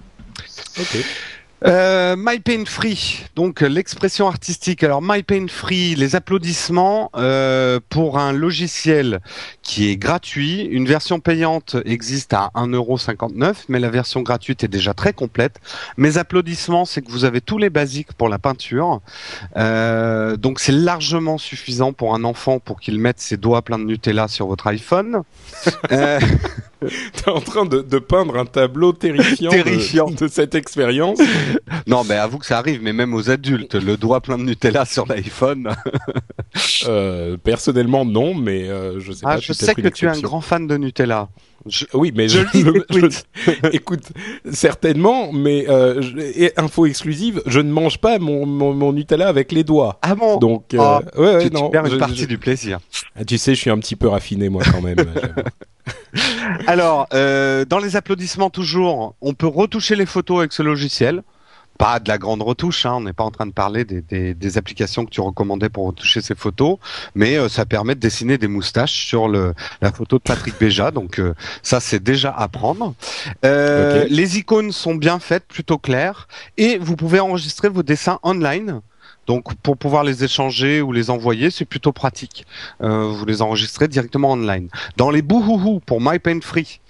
[0.78, 0.98] Ok.
[1.64, 4.82] Euh, My Pain Free, donc l'expression artistique.
[4.82, 9.20] Alors My Pain Free, les applaudissements euh, pour un logiciel
[9.62, 10.62] qui est gratuit.
[10.62, 15.60] Une version payante existe à 1,59€, mais la version gratuite est déjà très complète.
[15.96, 19.00] Mes applaudissements, c'est que vous avez tous les basiques pour la peinture.
[19.56, 23.84] Euh, donc c'est largement suffisant pour un enfant pour qu'il mette ses doigts pleins de
[23.84, 25.22] Nutella sur votre iPhone.
[25.92, 26.18] euh,
[26.88, 30.06] T'es en train de, de, peindre un tableau terrifiant, terrifiant.
[30.06, 31.18] De, de, cette expérience.
[31.86, 34.84] Non, mais avoue que ça arrive, mais même aux adultes, le doigt plein de Nutella
[34.84, 35.70] sur l'iPhone.
[36.86, 39.40] euh, personnellement, non, mais euh, je sais ah, pas.
[39.40, 41.28] Je sais que tu es un grand fan de Nutella.
[41.94, 44.12] oui, mais je, je, écoute,
[44.50, 46.00] certainement, mais euh,
[46.56, 49.98] info exclusive, je ne mange pas mon, mon, mon, Nutella avec les doigts.
[50.02, 50.38] Ah bon?
[50.38, 52.78] Donc, ah, ouais, ouais, tu, non, perds une partie du plaisir.
[53.16, 54.96] Ah, tu sais, je suis un petit peu raffiné moi quand même.
[56.66, 61.22] Alors, euh, dans les applaudissements toujours, on peut retoucher les photos avec ce logiciel.
[61.82, 64.34] Pas de la grande retouche, hein, on n'est pas en train de parler des, des,
[64.34, 66.78] des, applications que tu recommandais pour retoucher ces photos,
[67.16, 70.92] mais euh, ça permet de dessiner des moustaches sur le, la photo de Patrick Béja,
[70.92, 72.94] donc euh, ça c'est déjà à prendre.
[73.44, 78.80] Euh, Les icônes sont bien faites, plutôt claires, et vous pouvez enregistrer vos dessins online.
[79.26, 82.46] Donc pour pouvoir les échanger ou les envoyer, c'est plutôt pratique.
[82.82, 84.68] Euh, vous les enregistrez directement online.
[84.96, 86.80] Dans les bouhouhou pour My Free,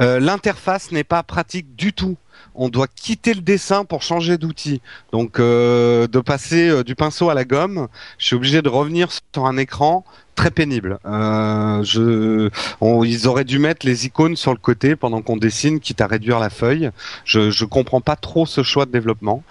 [0.00, 2.16] euh, l'interface n'est pas pratique du tout.
[2.62, 4.82] On doit quitter le dessin pour changer d'outil.
[5.12, 9.08] Donc euh, de passer euh, du pinceau à la gomme, je suis obligé de revenir
[9.10, 10.04] sur un écran
[10.40, 10.98] très pénible.
[11.04, 12.48] Euh, je,
[13.04, 16.38] ils auraient dû mettre les icônes sur le côté pendant qu'on dessine, quitte à réduire
[16.38, 16.90] la feuille.
[17.26, 19.42] Je, je comprends pas trop ce choix de développement.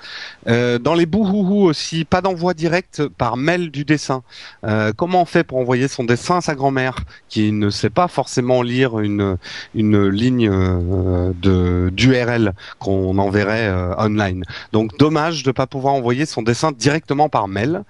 [0.47, 4.23] Euh, dans les bouhouhou aussi, pas d'envoi direct par mail du dessin.
[4.65, 6.95] Euh, comment on fait pour envoyer son dessin à sa grand-mère
[7.28, 9.38] qui ne sait pas forcément lire une
[9.75, 14.43] une ligne euh, de d'URL qu'on enverrait euh, online?
[14.73, 17.84] Donc dommage de pas pouvoir envoyer son dessin directement par mail.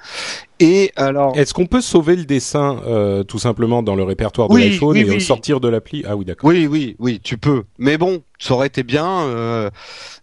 [0.61, 4.57] Et alors, est-ce qu'on peut sauver le dessin euh, tout simplement dans le répertoire de
[4.57, 5.21] l'iPhone et oui.
[5.21, 6.49] sortir de l'appli Ah oui, d'accord.
[6.49, 7.63] Oui, oui, oui, tu peux.
[7.77, 9.21] Mais bon, ça aurait été bien.
[9.21, 9.69] Euh,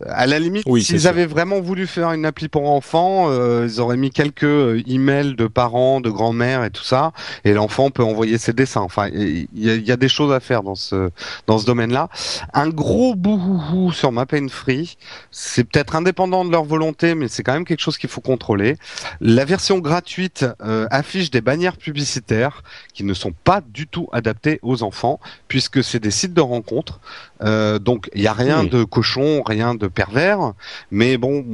[0.04, 3.80] à la limite, oui, s'ils avaient vraiment voulu faire une appli pour enfants, euh, ils
[3.80, 7.12] auraient mis quelques euh, emails de parents, de grand-mère et tout ça,
[7.44, 8.80] et l'enfant peut envoyer ses dessins.
[8.80, 11.10] Enfin, il y, y, a des choses à faire dans ce
[11.46, 12.08] dans ce domaine-là.
[12.52, 14.96] Un gros bouhouhou sur ma peine free,
[15.30, 18.76] c'est peut-être indépendant de leur volonté, mais c'est quand même quelque chose qu'il faut contrôler.
[19.20, 22.62] La version gratuite euh, affiche des bannières publicitaires
[22.94, 27.00] qui ne sont pas du tout adaptées aux enfants, puisque c'est des sites de rencontres.
[27.42, 30.52] Euh, donc il y a rien de cochon, rien de pervers,
[30.90, 31.44] mais bon,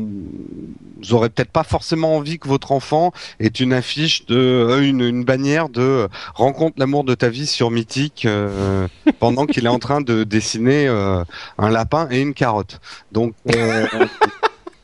[1.03, 5.01] vous aurez peut-être pas forcément envie que votre enfant ait une affiche de euh, une,
[5.01, 8.27] une, bannière de rencontre l'amour de ta vie sur Mythique
[9.19, 12.81] pendant qu'il est en train de dessiner un lapin et une carotte.
[13.13, 13.35] Donc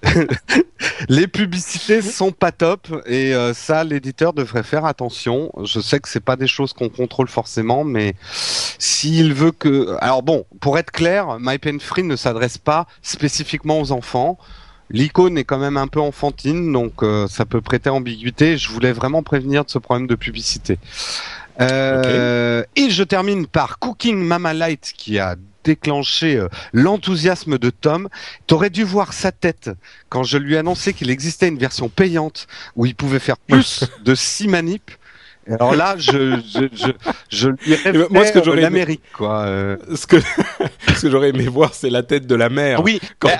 [1.09, 5.53] les publicités sont pas top et euh, ça l'éditeur devrait faire attention.
[5.65, 8.15] Je sais que c'est pas des choses qu'on contrôle forcément, mais
[8.79, 13.81] s'il veut que, alors bon, pour être clair, My Pen Free ne s'adresse pas spécifiquement
[13.81, 14.39] aux enfants.
[14.91, 18.57] L'icône est quand même un peu enfantine, donc euh, ça peut prêter ambiguïté.
[18.57, 20.79] Je voulais vraiment prévenir de ce problème de publicité.
[21.61, 28.09] Euh, Et je termine par Cooking Mama Light qui a déclenché euh, l'enthousiasme de Tom.
[28.47, 29.71] T'aurais dû voir sa tête
[30.09, 34.15] quand je lui annonçais qu'il existait une version payante où il pouvait faire plus de
[34.15, 34.98] 6 manips
[35.51, 36.93] alors là, je, je, je,
[37.31, 39.41] je lui rêve moi ce que j'aurais l'Amérique, quoi.
[39.43, 39.77] Euh.
[39.95, 40.17] Ce que
[40.95, 42.83] ce que j'aurais aimé voir, c'est la tête de la mère.
[42.83, 43.01] Oui.
[43.19, 43.31] Quand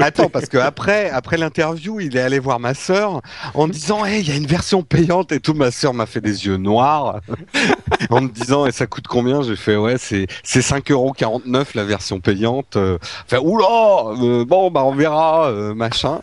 [0.00, 3.20] attends, parce que après après l'interview, il est allé voir ma sœur
[3.54, 5.54] en disant, hey, il y a une version payante et tout.
[5.54, 7.20] Ma sœur m'a fait des yeux noirs
[8.10, 9.42] en me disant, et ça coûte combien?
[9.42, 12.76] J'ai fait, ouais, c'est c'est 5 euros 49 la version payante.
[12.76, 12.98] Euh.
[13.26, 16.20] Enfin, oula, euh, bon, bah on verra, machin.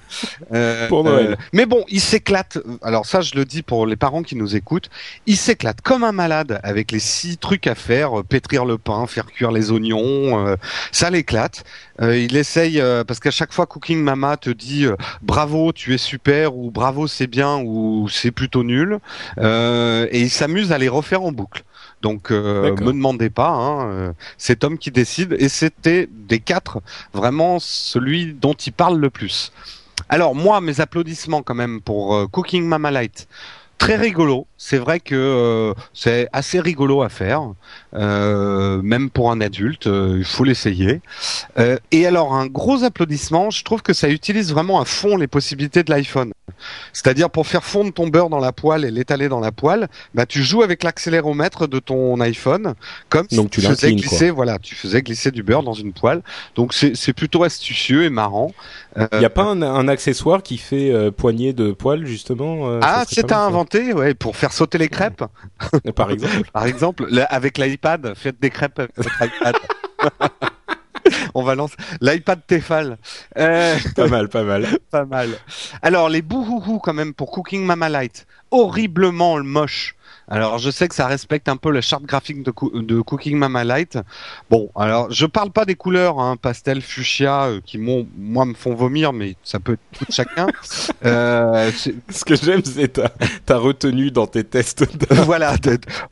[0.89, 1.37] pour Noël.
[1.53, 2.57] mais bon, il s'éclate.
[2.81, 4.89] Alors ça, je le dis pour les parents qui nous écoutent
[5.34, 9.07] il s'éclate comme un malade avec les six trucs à faire, euh, pétrir le pain,
[9.07, 10.55] faire cuire les oignons, euh,
[10.91, 11.63] ça l'éclate.
[12.01, 14.85] Euh, il essaye parce qu'à chaque fois Cooking Mama te dit
[15.21, 18.99] bravo, tu es super ou bravo, c'est bien ou c'est plutôt nul,
[19.37, 21.63] et il s'amuse à les refaire en boucle.
[22.01, 26.81] Donc me demandez pas, hein, c'est Tom qui décide et c'était des quatre
[27.13, 29.53] vraiment celui dont il parle le plus.
[30.09, 33.27] Alors moi, mes applaudissements quand même pour Cooking Mama Light
[33.77, 34.47] très rigolo.
[34.67, 37.51] C'est vrai que euh, c'est assez rigolo à faire,
[37.93, 39.85] euh, même pour un adulte.
[39.85, 41.01] Euh, il faut l'essayer.
[41.91, 43.51] et alors un gros applaudissement.
[43.51, 46.31] Je trouve que ça utilise vraiment à fond les possibilités de l'iPhone.
[46.93, 50.25] C'est-à-dire pour faire fondre ton beurre dans la poêle et l'étaler dans la poêle, bah
[50.25, 52.73] tu joues avec l'accéléromètre de ton iPhone,
[53.09, 56.23] comme Donc tu, tu faisais glisser, voilà, tu faisais glisser du beurre dans une poêle.
[56.55, 58.51] Donc c'est plutôt astucieux et marrant.
[59.11, 63.31] Il n'y a pas un, un, accessoire qui fait poignée de poêle justement Ah, c'est
[63.31, 65.23] à inventer, ouais, pour faire sauter les crêpes.
[65.95, 66.49] Par exemple.
[66.51, 68.81] Par exemple, avec l'iPad, faites des crêpes
[69.19, 69.55] avec.
[71.35, 72.97] On va lancer l'iPad Tefal.
[73.37, 73.77] Euh...
[73.95, 74.65] Pas mal, pas mal.
[74.89, 75.29] pas mal.
[75.81, 78.25] Alors, les bouhouhou quand même pour Cooking Mama Light.
[78.51, 79.95] Horriblement moche.
[80.27, 83.63] Alors je sais que ça respecte un peu la charte graphique de, de Cooking Mama
[83.63, 83.99] Light.
[84.49, 88.73] Bon, alors je parle pas des couleurs, hein, pastel, fuchsia, euh, qui moi me font
[88.73, 90.47] vomir, mais ça peut être tout chacun.
[91.05, 91.71] euh,
[92.09, 93.09] Ce que j'aime, c'est ta,
[93.45, 94.85] ta retenue dans tes tests.
[95.11, 95.55] voilà,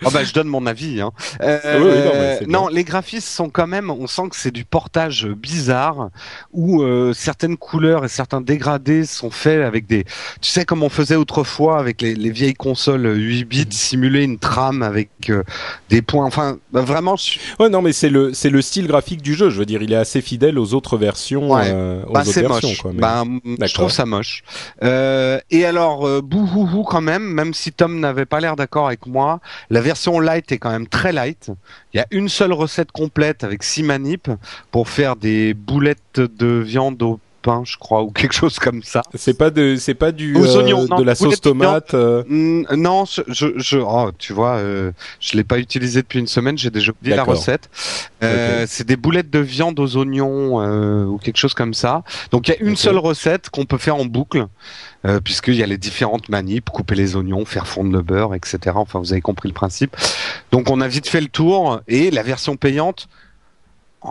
[0.05, 1.01] oh, bah, je donne mon avis.
[1.01, 1.11] Hein.
[1.41, 6.09] Euh, non, les graphismes sont quand même, on sent que c'est du portage bizarre,
[6.51, 10.03] où euh, certaines couleurs et certains dégradés sont faits avec des,
[10.41, 14.37] tu sais comme on faisait autrefois avec les, les vieilles consoles 8 bits mmh une
[14.37, 15.43] trame avec euh,
[15.89, 16.25] des points.
[16.25, 17.15] Enfin, bah, vraiment.
[17.59, 19.49] Ouais, non, mais c'est le c'est le style graphique du jeu.
[19.49, 21.57] Je veux dire, il est assez fidèle aux autres versions.
[21.57, 22.77] Euh, bah, c'est moche.
[22.79, 23.23] Quoi, bah,
[23.61, 24.43] je trouve ça moche.
[24.81, 29.81] Et alors, bouhouhou quand même, même si Tom n'avait pas l'air d'accord avec moi, la
[29.81, 31.51] version light est quand même très light.
[31.93, 34.29] Il y a une seule recette complète avec six manips
[34.71, 39.03] pour faire des boulettes de viande au pain, je crois, ou quelque chose comme ça.
[39.13, 41.93] C'est pas de, c'est pas du euh, de la sauce tomate.
[41.93, 43.21] Euh non, je,
[43.57, 46.57] je, oh, tu vois, euh, je l'ai pas utilisé depuis une semaine.
[46.57, 47.69] J'ai déjà oublié la recette.
[48.21, 52.03] C'est des boulettes de viande aux oignons ou quelque chose comme ça.
[52.31, 54.47] Donc il y a une seule recette qu'on peut faire en boucle.
[55.05, 58.57] Euh, puisqu'il y a les différentes manips, couper les oignons, faire fondre le beurre, etc.
[58.75, 59.97] Enfin, vous avez compris le principe.
[60.53, 63.09] Donc, on a vite fait le tour, et la version payante,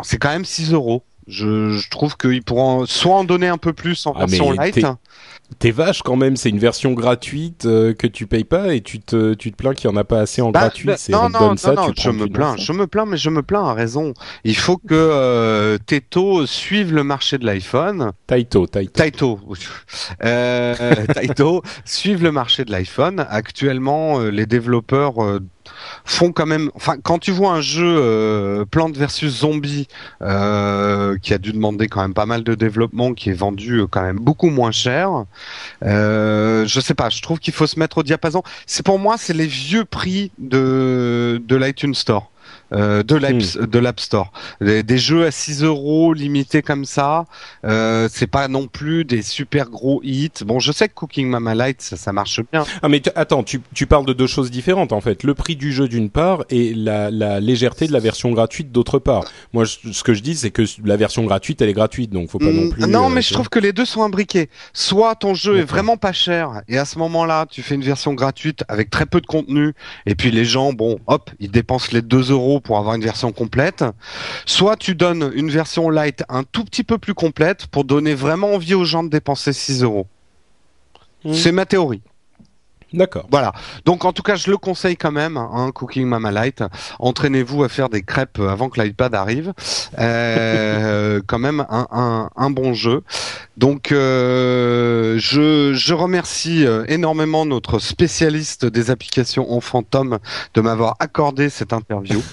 [0.03, 1.03] c'est quand même 6 euros.
[1.29, 4.85] Je, je trouve qu'ils pourront soit en donner un peu plus en ah, version light.
[5.59, 9.01] T'es vache quand même, c'est une version gratuite euh, que tu payes pas et tu
[9.01, 10.87] te, tu te plains qu'il y en a pas assez en bah, gratuit.
[10.87, 13.43] Bah, non, non, non, ça, non, je me plains, je me plains, mais je me
[13.43, 14.15] plains à raison.
[14.45, 18.13] Il faut que euh, Teto suive le marché de l'iPhone.
[18.27, 18.93] Taito, Taito.
[18.93, 19.41] Taito,
[20.25, 23.25] euh, Taito suive le marché de l'iPhone.
[23.29, 25.41] Actuellement, euh, les développeurs
[26.05, 26.71] font quand même.
[26.75, 29.89] Enfin, quand tu vois un jeu euh, Plante versus Zombie
[30.23, 33.87] euh, qui a dû demander quand même pas mal de développement, qui est vendu euh,
[33.87, 35.25] quand même beaucoup moins cher,
[35.83, 37.11] je sais pas.
[37.11, 38.43] Je trouve qu'il faut se mettre au diapason.
[38.67, 42.32] C'est pour moi, c'est les vieux prix de de l'iTunes Store.
[42.73, 43.67] Euh, de l'App hmm.
[43.67, 44.33] de l'App Store.
[44.61, 47.27] Des, jeux à 6 euros limités comme ça,
[47.65, 50.45] euh, c'est pas non plus des super gros hits.
[50.45, 52.65] Bon, je sais que Cooking Mama Light, ça, ça marche bien.
[52.83, 55.23] Ah mais attends, tu, tu parles de deux choses différentes en fait.
[55.23, 58.99] Le prix du jeu d'une part et la, la légèreté de la version gratuite d'autre
[58.99, 59.25] part.
[59.53, 62.39] Moi, ce que je dis, c'est que la version gratuite, elle est gratuite, donc faut
[62.39, 62.87] pas non hmm, plus.
[62.87, 64.49] Non, mais je trouve que les deux sont imbriqués.
[64.73, 68.15] Soit ton jeu est vraiment pas cher et à ce moment-là, tu fais une version
[68.15, 69.75] gratuite avec très peu de contenu
[70.07, 73.33] et puis les gens, bon, hop, ils dépensent les 2 euros pour avoir une version
[73.33, 73.85] complète.
[74.47, 78.55] Soit tu donnes une version light un tout petit peu plus complète pour donner vraiment
[78.55, 80.07] envie aux gens de dépenser 6 euros.
[81.25, 81.35] Mmh.
[81.35, 82.03] C'est ma théorie.
[82.93, 83.27] D'accord.
[83.31, 83.53] Voilà.
[83.85, 86.63] Donc en tout cas, je le conseille quand même, hein, Cooking Mama Light.
[86.99, 89.53] Entraînez-vous à faire des crêpes avant que l'iPad arrive.
[89.99, 93.03] Euh, quand même un, un, un, bon jeu.
[93.57, 100.19] Donc euh, je, je remercie euh, énormément notre spécialiste des applications enfant Tom
[100.55, 102.23] de m'avoir accordé cette interview.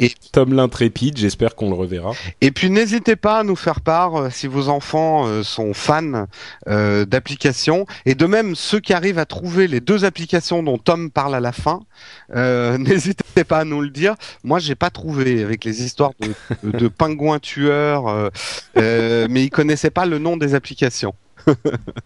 [0.00, 2.12] Et Tom l'intrépide, j'espère qu'on le reverra.
[2.40, 6.26] Et puis n'hésitez pas à nous faire part euh, si vos enfants euh, sont fans
[6.68, 11.10] euh, d'applications et de même ceux qui arrivent à trouver les deux applications dont Tom
[11.10, 11.80] parle à la fin.
[12.34, 14.14] n'hésitez pas à nous le dire.
[14.44, 18.30] Moi, j'ai pas trouvé avec les histoires de, de pingouins tueurs,
[18.76, 21.14] mais ils connaissaient pas le nom des applications.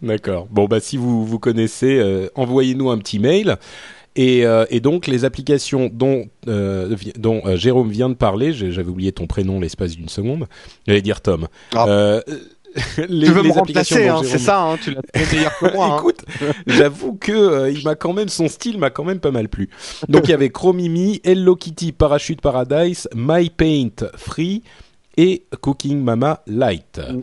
[0.02, 0.46] D'accord.
[0.48, 3.58] Bon bah si vous vous connaissez, envoyez-nous un petit mail.
[4.16, 8.88] Et, euh, et, donc les applications dont, euh, dont euh, Jérôme vient de parler, j'avais
[8.88, 10.46] oublié ton prénom l'espace d'une seconde,
[10.86, 11.48] j'allais dire Tom.
[11.74, 12.20] Ah.
[12.98, 15.86] Euh, les, tu veux me remplacer, hein, c'est ça, hein, tu l'as meilleur que moi.
[15.86, 15.96] Hein.
[15.98, 16.24] Écoute,
[16.66, 19.70] j'avoue que il m'a quand même son style m'a quand même pas mal plu.
[20.08, 24.62] Donc il y avait Chromimi, Hello Kitty, Parachute Paradise, My Paint Free
[25.16, 26.98] et Cooking Mama Light.
[26.98, 27.20] Mm.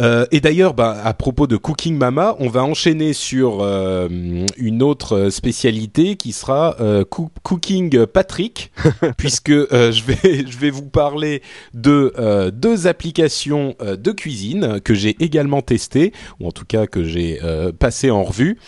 [0.00, 4.08] Euh, et d'ailleurs, bah, à propos de Cooking Mama, on va enchaîner sur euh,
[4.56, 8.72] une autre spécialité qui sera euh, Cooking Patrick,
[9.18, 11.42] puisque je vais je vais vous parler
[11.74, 17.38] de deux applications de cuisine que j'ai également testées, ou en tout cas que j'ai
[17.78, 18.58] passé en revue.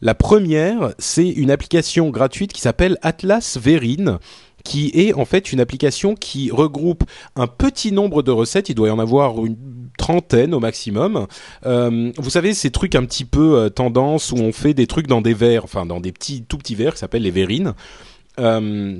[0.00, 4.18] La première, c'est une application gratuite qui s'appelle Atlas Verine
[4.64, 7.04] qui est en fait une application qui regroupe
[7.36, 8.68] un petit nombre de recettes.
[8.68, 9.56] Il doit y en avoir une
[9.98, 11.26] trentaine au maximum.
[11.66, 15.06] Euh, vous savez ces trucs un petit peu euh, tendance où on fait des trucs
[15.06, 17.74] dans des verres, enfin dans des petits tout petits verres qui s'appellent les verrines.
[18.38, 18.98] Euh,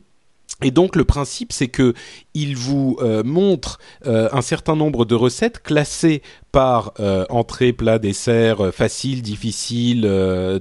[0.61, 1.95] et donc le principe, c'est que
[2.35, 6.95] il vous euh, montre un certain nombre de recettes classées par
[7.31, 10.11] entrée, plat, dessert, facile, difficile,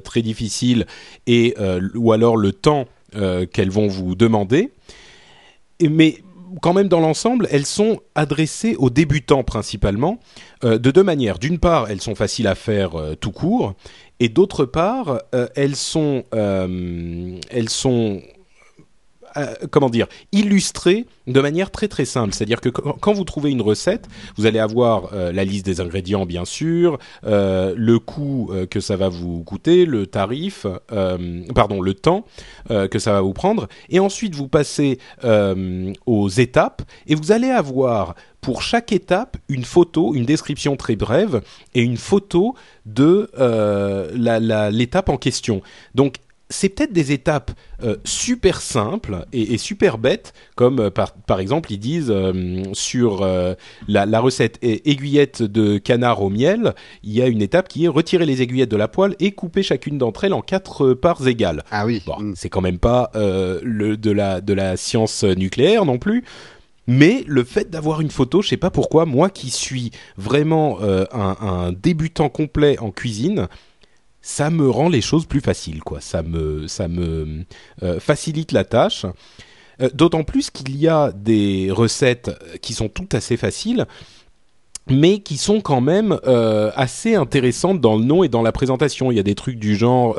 [0.04, 0.86] très difficile,
[1.26, 1.56] et
[1.96, 2.86] ou alors le temps
[3.52, 4.70] qu'elles vont vous demander
[5.82, 6.18] mais
[6.62, 10.20] quand même dans l'ensemble, elles sont adressées aux débutants principalement,
[10.64, 11.40] euh, de deux manières.
[11.40, 13.74] D'une part, elles sont faciles à faire euh, tout court,
[14.20, 18.22] et d'autre part, euh, elles sont, elles sont
[19.72, 22.34] comment dire, illustré de manière très très simple.
[22.34, 26.26] C'est-à-dire que quand vous trouvez une recette, vous allez avoir euh, la liste des ingrédients
[26.26, 30.66] bien sûr, euh, le coût que ça va vous coûter, le tarif,
[31.54, 32.26] pardon, le temps
[32.70, 35.00] que ça va vous prendre, et ensuite vous passez
[36.06, 41.42] aux étapes et vous allez avoir pour chaque étape une photo, une description très brève
[41.76, 43.30] et une photo de
[44.72, 45.62] l'étape en question.
[45.96, 46.18] Donc
[46.50, 47.52] c'est peut-être des étapes
[47.84, 53.28] euh, super simples et, super bêtes, comme euh, par, exemple ils disent euh, sur
[53.88, 58.26] la, recette aiguillette de canard au miel, il y a une étape qui est retirer
[58.26, 61.64] les aiguillettes de la poêle et couper chacune d'entre elles en quatre parts égales.
[61.72, 62.02] Ah oui.
[62.06, 62.34] Bon, mm.
[62.36, 66.24] c'est quand même pas le de la de la science nucléaire non plus.
[66.90, 71.36] Mais le fait d'avoir une photo, je sais pas pourquoi, moi qui suis vraiment un,
[71.42, 73.50] un, débutant complet en cuisine,
[74.28, 76.02] ça me rend les choses plus faciles, quoi.
[76.02, 77.46] Ça me, ça me
[77.82, 79.06] euh, facilite la tâche.
[79.82, 83.86] Euh, d'autant plus qu'il y a des recettes qui sont toutes assez faciles,
[84.90, 89.12] mais qui sont quand même euh, assez intéressantes dans le nom et dans la présentation.
[89.12, 90.18] Il y a des trucs du genre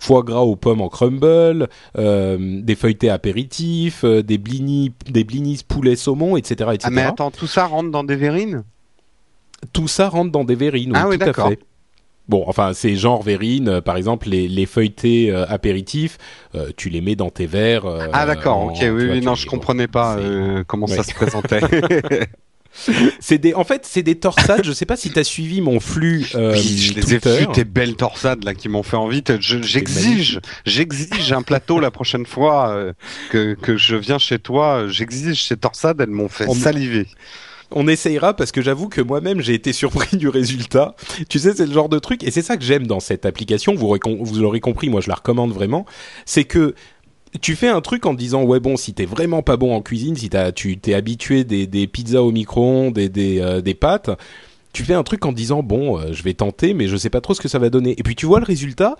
[0.00, 6.36] foie gras aux pommes en crumble, des feuilletés apéritifs, des blinis, des blinis poulet saumon,
[6.36, 6.78] etc., etc.
[6.82, 8.64] Ah mais attends, tout ça rentre dans des verrines?
[9.72, 11.58] Tout ça rentre dans des verrines, ah, oui, tout à fait.
[12.30, 16.16] Bon, enfin, c'est genre verrine, euh, par exemple, les, les feuilletés euh, apéritifs,
[16.54, 17.86] euh, tu les mets dans tes verres.
[18.12, 20.16] ah d'accord, ok, oui, non, je comprenais pas
[20.68, 21.58] comment ça se présentait.
[23.18, 24.64] c'est des, en fait, c'est des torsades.
[24.64, 26.24] je sais pas si tu as suivi mon flux.
[26.36, 29.24] oui, je les ai vus tes belles torsades là qui m'ont fait envie.
[29.40, 32.92] J'exige, j'exige un plateau la prochaine fois
[33.30, 34.86] que que je viens chez toi.
[34.86, 36.00] J'exige ces torsades.
[36.00, 37.08] Elles m'ont fait saliver
[37.72, 40.94] on essayera parce que j'avoue que moi-même j'ai été surpris du résultat.
[41.28, 43.74] Tu sais, c'est le genre de truc et c'est ça que j'aime dans cette application.
[43.74, 43.96] Vous,
[44.38, 45.86] l'aurez compris, moi je la recommande vraiment.
[46.24, 46.74] C'est que
[47.40, 50.16] tu fais un truc en disant ouais bon si t'es vraiment pas bon en cuisine,
[50.16, 54.10] si tu t'es habitué des, des pizzas au micro-ondes et des euh, des pâtes,
[54.72, 57.20] tu fais un truc en disant bon euh, je vais tenter mais je sais pas
[57.20, 57.94] trop ce que ça va donner.
[57.98, 58.96] Et puis tu vois le résultat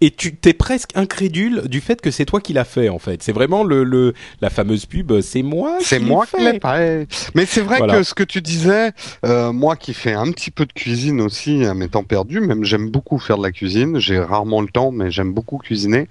[0.00, 3.22] et tu t'es presque incrédule du fait que c'est toi qui l'as fait en fait.
[3.22, 5.20] C'est vraiment le, le la fameuse pub.
[5.20, 5.78] C'est moi.
[5.80, 7.08] C'est moi qui l'ai fait.
[7.34, 8.92] Mais c'est vrai que ce que tu disais,
[9.26, 12.64] euh, moi qui fais un petit peu de cuisine aussi à mes temps perdus, même
[12.64, 13.98] j'aime beaucoup faire de la cuisine.
[13.98, 16.08] J'ai rarement le temps, mais j'aime beaucoup cuisiner.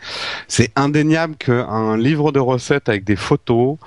[0.47, 3.78] C'est indéniable qu'un livre de recettes avec des photos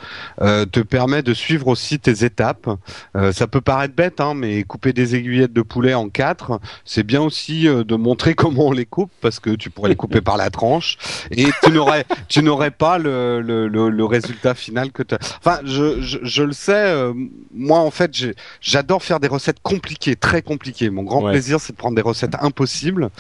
[0.41, 2.69] euh, te permet de suivre aussi tes étapes.
[3.17, 7.03] Euh, ça peut paraître bête, hein, mais couper des aiguillettes de poulet en quatre, c'est
[7.03, 10.21] bien aussi euh, de montrer comment on les coupe parce que tu pourrais les couper
[10.21, 10.97] par la tranche.
[11.31, 16.01] Et tu n'aurais tu n'aurais pas le, le, le, résultat final que tu enfin je,
[16.01, 17.13] je, je, le sais euh,
[17.55, 18.13] moi en fait
[18.61, 20.91] j'adore faire des recettes compliquées très compliquées.
[20.91, 23.11] Mon grand plaisir c'est de prendre des recettes impossibles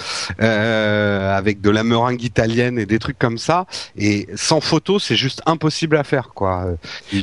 [0.40, 3.66] euh, avec de la meringue italienne et des trucs comme ça.
[3.96, 6.76] Et sans photo c'est juste impossible à faire quoi.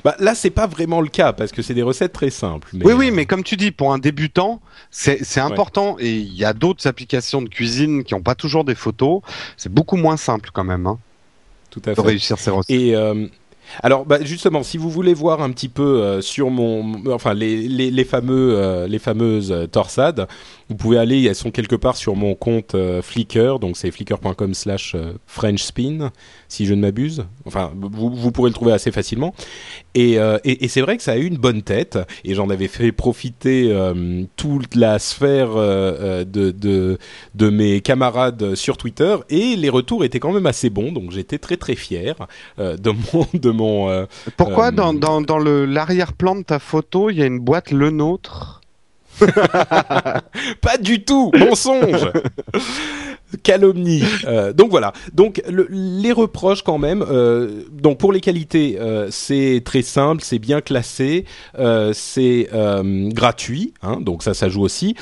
[0.03, 2.93] Bah, là c'est pas vraiment le cas parce que c'est des recettes très simples oui
[2.93, 5.97] oui mais comme tu dis pour un débutant c'est c'est important.
[5.99, 9.21] Et il y a d'autres applications de cuisine qui ont pas toujours des photos
[9.57, 10.88] c'est beaucoup moins simple quand même.
[10.88, 10.97] Hein,
[11.69, 12.01] Tout à fait.
[12.01, 12.75] De réussir ces recettes.
[12.75, 13.27] Et euh,
[13.83, 17.67] alors, bah, justement, si vous voulez voir un petit peu euh, sur mon, enfin les,
[17.67, 20.27] les, les fameux, euh, les fameuses torsades,
[20.70, 24.95] vous pouvez aller, elles sont quelque part sur mon compte Flickr, donc c'est flickr.com/slash
[25.26, 26.11] FrenchSpin
[26.47, 27.26] si je ne m'abuse.
[27.45, 29.34] Enfin, vous, vous, pourrez le trouver assez facilement.
[29.95, 32.49] Et, euh, et, et c'est vrai que ça a eu une bonne tête, et j'en
[32.49, 36.97] avais fait profiter euh, toute la sphère euh, de, de,
[37.36, 41.38] de, mes camarades sur Twitter, et les retours étaient quand même assez bons, donc j'étais
[41.38, 42.15] très très fier
[42.57, 43.28] de mon...
[43.34, 47.72] De mon Pourquoi dans, dans, dans l'arrière-plan de ta photo, il y a une boîte
[47.72, 48.57] Le Nôtre?
[50.61, 52.09] pas du tout, mensonge.
[53.43, 54.03] Calomnie.
[54.26, 54.93] Euh, donc voilà.
[55.13, 57.03] Donc les reproches quand même.
[57.07, 61.26] Euh, donc pour les qualités, euh, c'est très simple, c'est bien classé,
[61.93, 63.74] c'est gratuit.
[63.82, 64.95] Hein, donc ça, ça joue aussi.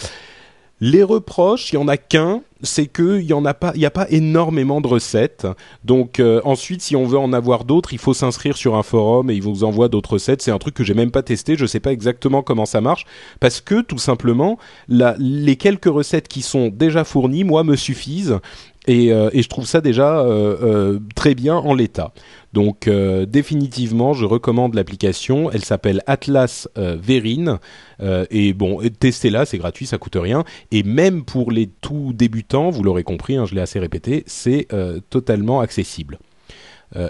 [0.81, 3.89] Les reproches, il y en a qu'un, c'est que il y en a pas, a
[3.89, 5.47] pas énormément de recettes.
[5.83, 9.29] Donc euh, ensuite, si on veut en avoir d'autres, il faut s'inscrire sur un forum
[9.29, 10.41] et ils vous envoient d'autres recettes.
[10.41, 13.05] C'est un truc que j'ai même pas testé, je sais pas exactement comment ça marche
[13.39, 14.57] parce que tout simplement,
[14.89, 18.39] les quelques recettes qui sont déjà fournies, moi, me suffisent
[18.87, 22.13] et, euh, et, je trouve ça déjà euh, euh très bien en l'état.
[22.53, 22.89] Donc
[23.27, 25.51] définitivement, je recommande l'application.
[25.51, 27.59] Elle s'appelle Atlas Verine.
[28.01, 30.45] et bon, testez-la, c'est gratuit, ça coûte rien.
[30.71, 34.69] Et même pour les tout débutants, vous l'aurez compris, hein, je l'ai assez répété, c'est
[35.09, 36.17] totalement accessible.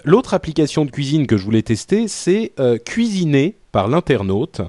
[0.04, 2.54] L'autre application de cuisine que je voulais tester, c'est
[2.84, 4.62] Cuisiner par l'internaute.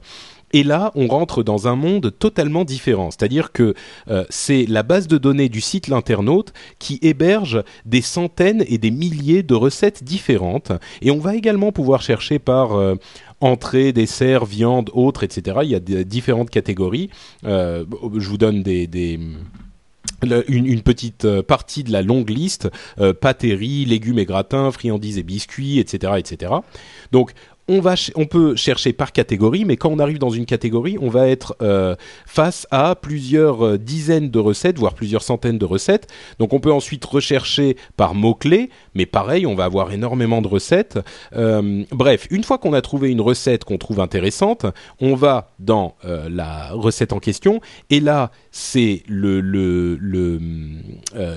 [0.53, 3.11] Et là, on rentre dans un monde totalement différent.
[3.11, 3.75] C'est-à-dire que
[4.09, 8.91] euh, c'est la base de données du site L'Internaute qui héberge des centaines et des
[8.91, 10.73] milliers de recettes différentes.
[11.03, 12.75] Et on va également pouvoir chercher par...
[12.75, 12.95] Euh,
[13.41, 15.59] entrée, dessert, viande, autres, etc.
[15.63, 17.11] Il y a différentes catégories.
[17.45, 17.85] Euh,
[18.17, 18.65] je vous donne
[20.49, 22.69] une, petite partie de la longue liste
[22.99, 26.53] euh, légumes et gratins, friandises et biscuits, etc., etc.
[27.13, 27.33] Donc
[27.69, 31.09] on va on peut chercher par catégorie, mais quand on arrive dans une catégorie, on
[31.09, 31.97] va être euh,
[32.27, 36.07] face à plusieurs euh, dizaines de recettes, voire plusieurs centaines de recettes.
[36.39, 40.99] Donc on peut ensuite rechercher par mots-clés, mais pareil, on va avoir énormément de recettes.
[41.35, 44.67] Euh, bref, une fois qu'on a trouvé une recette qu'on trouve intéressante,
[45.01, 47.61] on va dans la recette en question,
[47.91, 49.41] et là, c'est le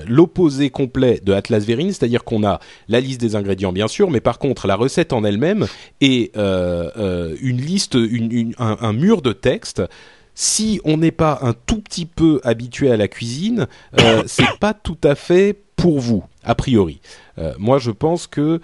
[0.06, 4.10] l'opposé le, complet de Atlas Verine, c'est-à-dire qu'on a la liste des ingrédients bien sûr,
[4.10, 5.66] mais par contre la recette en elle-même
[6.00, 7.96] est euh, euh, une liste,
[8.58, 9.82] un, mur de texte
[10.34, 13.66] si on n'est pas un tout petit peu habitué à la cuisine,
[13.98, 17.00] euh, c'est pas tout à fait pour vous, a priori.
[17.38, 18.60] Euh, moi, je pense que,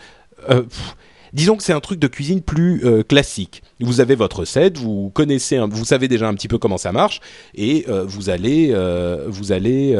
[1.32, 3.62] disons que c'est un truc de cuisine plus classique.
[3.80, 7.20] Vous avez votre recette, vous connaissez, vous savez déjà un petit peu comment ça marche,
[7.54, 8.74] et vous allez,
[9.26, 9.98] vous allez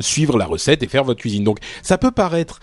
[0.00, 1.44] suivre la recette et faire votre cuisine.
[1.44, 2.60] Donc, ça peut paraître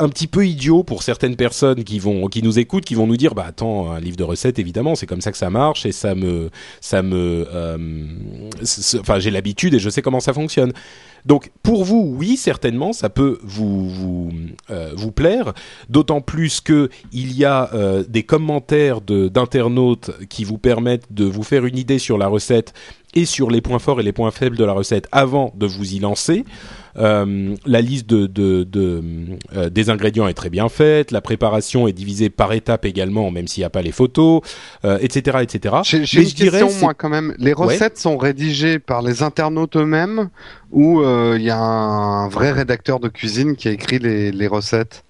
[0.00, 3.16] un petit peu idiot pour certaines personnes qui vont qui nous écoutent qui vont nous
[3.16, 5.92] dire bah attends un livre de recettes évidemment c'est comme ça que ça marche et
[5.92, 8.06] ça me ça me euh,
[9.00, 10.72] enfin j'ai l'habitude et je sais comment ça fonctionne.
[11.26, 14.30] Donc pour vous oui certainement ça peut vous vous,
[14.70, 15.52] euh, vous plaire
[15.88, 21.42] d'autant plus que il y a euh, des commentaires d'internautes qui vous permettent de vous
[21.42, 22.72] faire une idée sur la recette
[23.14, 25.94] et sur les points forts et les points faibles de la recette avant de vous
[25.94, 26.44] y lancer.
[26.96, 29.02] Euh, la liste de, de, de
[29.56, 33.46] euh, des ingrédients est très bien faite, la préparation est divisée par étapes également, même
[33.46, 34.40] s'il n'y a pas les photos,
[34.84, 35.76] euh, etc., etc.
[35.84, 37.34] J'ai une question moi quand même.
[37.38, 40.28] Les recettes sont rédigées par les internautes eux-mêmes
[40.72, 45.04] ou il y a un vrai rédacteur de cuisine qui a écrit les, les recettes?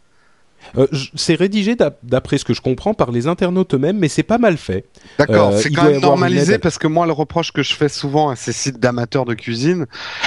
[0.77, 4.39] Euh, c'est rédigé d'après ce que je comprends par les internautes eux-mêmes, mais c'est pas
[4.39, 4.85] mal fait.
[5.19, 8.29] D'accord, euh, c'est quand même normalisé parce que moi le reproche que je fais souvent
[8.29, 9.87] à ces sites d'amateurs de cuisine,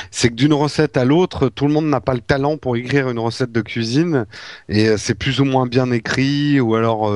[0.10, 3.10] c'est que d'une recette à l'autre, tout le monde n'a pas le talent pour écrire
[3.10, 4.26] une recette de cuisine
[4.70, 7.12] et euh, c'est plus ou moins bien écrit ou alors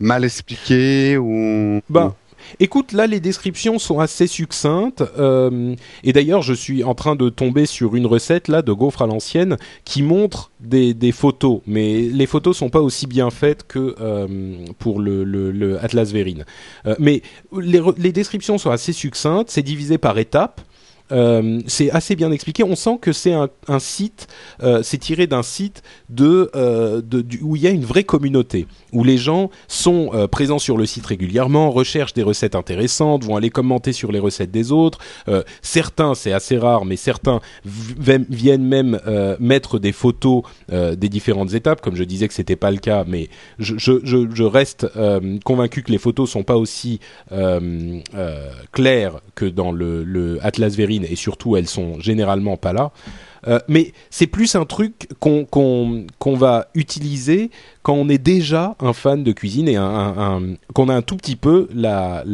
[0.00, 1.80] mal expliqué ou.
[1.88, 2.14] Bah.
[2.60, 5.02] Écoute, là, les descriptions sont assez succinctes.
[5.18, 5.74] Euh,
[6.04, 9.06] et d'ailleurs, je suis en train de tomber sur une recette là de gaufre à
[9.06, 14.56] l'ancienne qui montre des, photos, mais les photos sont pas aussi bien faites que euh,
[14.78, 16.44] pour le, Atlas Verine.
[16.86, 17.22] Euh, mais
[17.56, 19.50] les, les descriptions sont assez succinctes.
[19.50, 20.60] C'est divisé par étapes.
[21.12, 22.64] Euh, c'est assez bien expliqué.
[22.64, 23.48] On sent que c'est un,
[23.78, 24.28] site,
[24.62, 27.00] euh, c'est tiré d'un site de, euh,
[27.42, 31.06] où il y a une vraie communauté, où les gens sont présents sur le site
[31.06, 34.98] régulièrement, recherchent des recettes intéressantes, vont aller commenter sur les recettes des autres.
[35.62, 39.00] certains, c'est assez rare, mais certains viennent même
[39.40, 41.80] mettre des photos des différentes étapes.
[41.80, 43.28] Comme je disais que c'était pas le cas, mais
[43.58, 44.86] je, reste
[45.44, 47.00] convaincu que les photos sont pas aussi
[48.72, 52.92] claires que dans le, Atlas Et surtout elles sont généralement pas là.
[53.46, 57.50] Euh, mais c'est plus un truc qu'on va utiliser
[57.82, 59.76] quand on est déjà un fan de cuisine et
[60.74, 62.24] qu'on a un tout petit peu la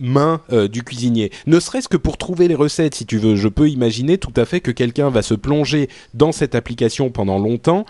[0.00, 1.30] main euh, du cuisinier.
[1.46, 3.36] Ne serait-ce que pour trouver les recettes, si tu veux.
[3.36, 7.38] Je peux imaginer tout à fait que quelqu'un va se plonger dans cette application pendant
[7.38, 7.86] longtemps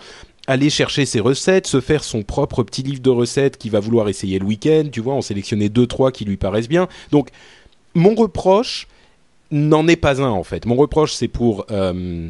[0.49, 4.09] aller chercher ses recettes, se faire son propre petit livre de recettes qu'il va vouloir
[4.09, 6.87] essayer le week-end, tu vois, en sélectionner deux, trois qui lui paraissent bien.
[7.11, 7.29] Donc,
[7.95, 8.87] mon reproche
[9.51, 10.65] n'en est pas un, en fait.
[10.65, 11.65] Mon reproche, c'est pour...
[11.71, 12.29] Euh,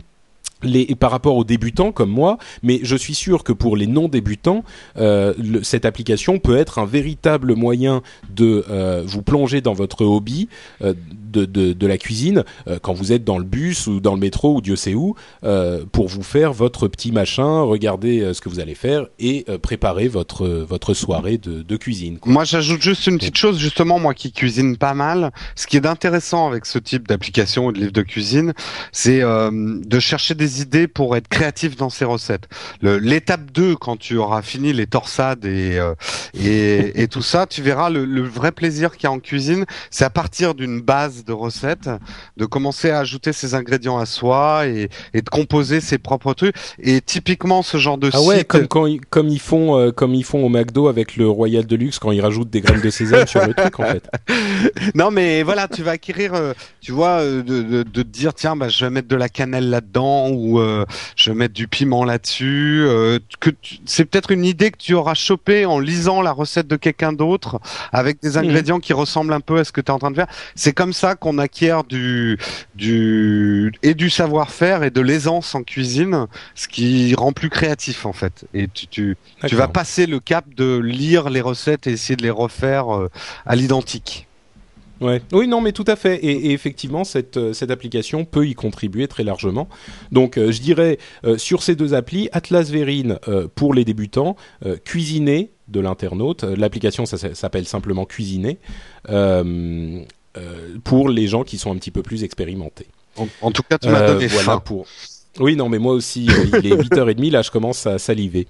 [0.64, 4.64] les, par rapport aux débutants comme moi, mais je suis sûr que pour les non-débutants,
[4.97, 5.34] euh,
[5.64, 10.49] cette application peut être un véritable moyen de euh, vous plonger dans votre hobby
[10.82, 14.14] euh, de, de, de, la cuisine euh, quand vous êtes dans le bus ou dans
[14.16, 18.41] le métro ou Dieu sait où, euh, pour vous faire votre petit machin, regarder ce
[18.41, 22.18] que vous allez faire et préparer votre votre soirée de, de cuisine.
[22.26, 25.32] Moi, j'ajoute juste une petite chose, justement, moi qui cuisine pas mal.
[25.55, 28.53] Ce qui est intéressant avec ce type d'application ou de livre de cuisine,
[28.91, 32.47] c'est de chercher des idées pour être créatif dans ses recettes.
[32.81, 35.93] L'étape 2, quand tu auras fini les torsades et, euh,
[36.33, 39.65] et, et, tout ça, tu verras le, le vrai plaisir qu'il y a en cuisine,
[39.91, 41.89] c'est à partir d'une base de recettes,
[42.37, 46.55] de commencer à ajouter ses ingrédients à soi et, et de composer ses propres trucs.
[46.79, 50.23] Et typiquement, ce genre de ah ouais, comme quand comme ils font euh, comme ils
[50.23, 53.45] font au McDo avec le Royal Deluxe quand ils rajoutent des graines de sésame sur
[53.45, 54.09] le truc en fait.
[54.95, 58.55] Non mais voilà, tu vas acquérir, euh, tu vois, de, de, de, te dire tiens,
[58.55, 60.85] bah, je vais mettre de la cannelle là-dedans ou euh,
[61.15, 62.83] je vais mettre du piment là-dessus.
[62.85, 63.49] Euh, que
[63.85, 67.59] c'est peut-être une idée que tu auras chopé en lisant la recette de quelqu'un d'autre
[67.91, 68.37] avec des mhm.
[68.37, 70.27] ingrédients qui ressemblent un peu à ce que tu es en train de faire.
[70.55, 72.37] C'est comme ça qu'on acquiert du
[72.75, 78.13] du et du savoir-faire et de l'aisance en cuisine, ce qui rend plus créatif en
[78.13, 78.45] fait.
[78.53, 82.23] Et tu tu, tu vas passer le cap de lire les recettes et essayer de
[82.23, 83.09] les refaire euh,
[83.45, 84.28] à l'identique.
[85.01, 85.21] Ouais.
[85.31, 86.17] Oui, non, mais tout à fait.
[86.17, 89.69] Et, effectivement, cette, euh, cette application peut y contribuer très largement.
[90.11, 93.17] Donc, euh, je dirais euh, sur ces deux applis, Atlas Verine
[93.55, 94.35] pour les débutants,
[94.83, 96.43] Cuisiner de l'internaute.
[96.43, 98.57] L'application ça, s'appelle simplement Cuisiner
[100.83, 102.87] pour les gens qui sont un petit peu plus expérimentés.
[103.41, 104.85] En, tout cas, tu m'as donné voilà Pour...
[105.39, 108.47] Oui, non, mais moi aussi, il est 8h30, là, je commence à saliver.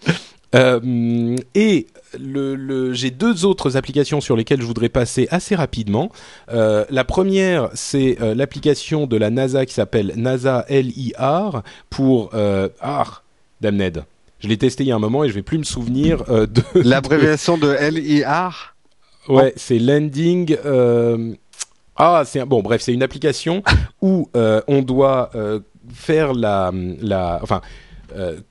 [0.55, 1.87] Euh, et
[2.19, 6.11] le, j'ai deux autres applications sur lesquelles je voudrais passer assez rapidement.
[6.51, 13.05] Euh, la première, c'est euh, l'application de la NASA qui s'appelle NASA LIR pour ah,
[13.61, 14.03] Damned.
[14.39, 16.63] Je l'ai testé il y a un moment et je vais plus me souvenir de
[16.75, 17.75] l'abréviation de...
[17.89, 18.75] LIR.
[19.27, 20.55] Ouais, c'est Landing.
[21.97, 22.61] Ah, c'est bon.
[22.61, 23.61] Bref, c'est une application
[24.01, 25.31] où on doit
[25.93, 26.71] faire la,
[27.01, 27.61] la, enfin,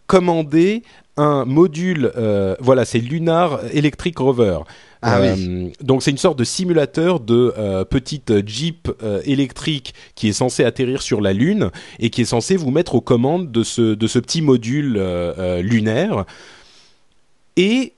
[0.07, 0.83] commander
[1.19, 4.61] un module, euh, voilà, c'est Lunar Electric Rover.
[5.03, 8.91] Ah euh, donc c'est une sorte de simulateur de euh, petite Jeep
[9.25, 13.01] électrique qui est censé atterrir sur la Lune et qui est censé vous mettre aux
[13.01, 15.01] commandes de ce, de ce petit module
[15.61, 16.25] lunaire.
[17.57, 17.95] Et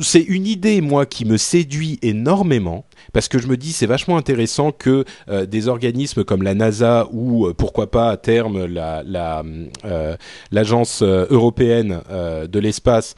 [0.00, 4.16] c'est une idée, moi, qui me séduit énormément parce que je me dis c'est vachement
[4.16, 10.16] intéressant que euh, des organismes comme la NASA ou euh, pourquoi pas à terme euh,
[10.50, 13.14] l'agence européenne de l'espace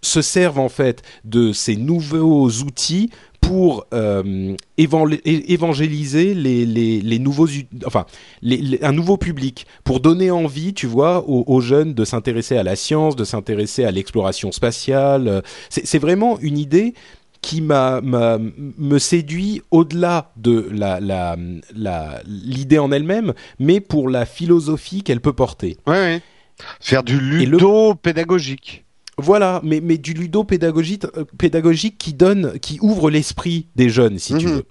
[0.00, 3.10] se servent en fait de ces nouveaux outils
[3.48, 3.86] pour
[4.76, 7.48] évangéliser les, les, les, nouveaux,
[7.86, 8.04] enfin,
[8.82, 12.76] un nouveau public, pour donner envie, tu vois, aux, aux jeunes de s'intéresser à la
[12.76, 15.42] science, de s'intéresser à l'exploration spatiale.
[15.70, 16.92] C'est vraiment une idée
[17.40, 21.00] qui m'a me séduit au-delà de la
[22.26, 25.78] l'idée la, en elle-même, mais pour la philosophie qu'elle peut porter.
[25.86, 26.20] Ouais,
[26.80, 28.84] Faire du ludo pédagogique.
[29.18, 31.04] Voilà, mais, mais du ludo pédagogique,
[31.36, 34.52] pédagogique qui donne, qui ouvre l'esprit des jeunes, si tu mhm.
[34.52, 34.64] veux.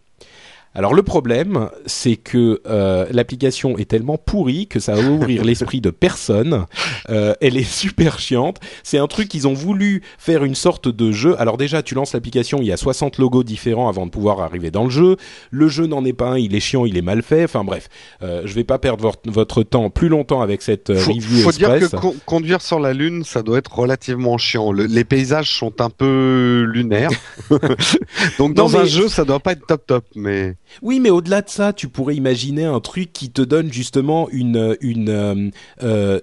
[0.77, 5.81] Alors le problème, c'est que euh, l'application est tellement pourrie que ça va ouvrir l'esprit
[5.81, 6.67] de personne.
[7.09, 8.59] Euh, elle est super chiante.
[8.83, 11.35] C'est un truc qu'ils ont voulu faire une sorte de jeu.
[11.41, 14.69] Alors déjà, tu lances l'application, il y a 60 logos différents avant de pouvoir arriver
[14.69, 15.17] dans le jeu.
[15.49, 17.45] Le jeu n'en est pas un, il est chiant, il est mal fait.
[17.45, 17.89] Enfin bref,
[18.21, 21.79] euh, je vais pas perdre votre, temps plus longtemps avec cette euh, review faut dire
[21.79, 24.71] que conduire sur la lune, ça doit être relativement chiant.
[24.71, 27.09] les paysages sont un peu lunaires.
[28.37, 31.49] Donc dans un jeu, ça doit pas être top top, mais oui, mais au-delà de
[31.49, 35.49] ça, tu pourrais imaginer un truc qui te donne justement une une euh,
[35.83, 36.19] euh,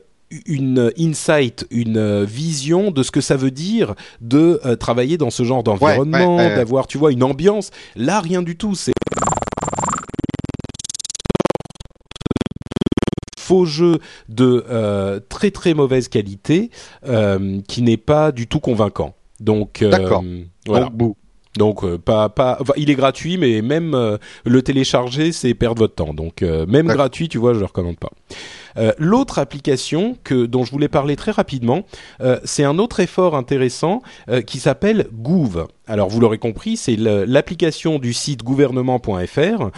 [0.47, 5.45] une insight, une vision de ce que ça veut dire de euh, travailler dans ce
[5.45, 7.71] genre d'environnement, d'avoir, tu vois, une ambiance.
[7.95, 8.75] Là, rien du tout.
[8.75, 8.93] C'est
[13.39, 16.71] faux jeu de très très mauvaise qualité
[17.69, 19.15] qui n'est pas du tout convaincant.
[19.39, 20.25] Donc, D'accord.
[20.67, 20.89] Voilà.
[20.93, 21.17] Donc
[21.85, 26.15] euh, pas pas il est gratuit mais même euh, le télécharger c'est perdre votre temps.
[26.15, 28.11] Donc euh, même gratuit, tu vois, je le recommande pas.
[28.77, 31.85] Euh, l'autre application que dont je voulais parler très rapidement,
[32.21, 35.67] euh, c'est un autre effort intéressant euh, qui s'appelle Gouv.
[35.87, 39.71] Alors vous l'aurez compris, c'est l'application du site gouvernement.fr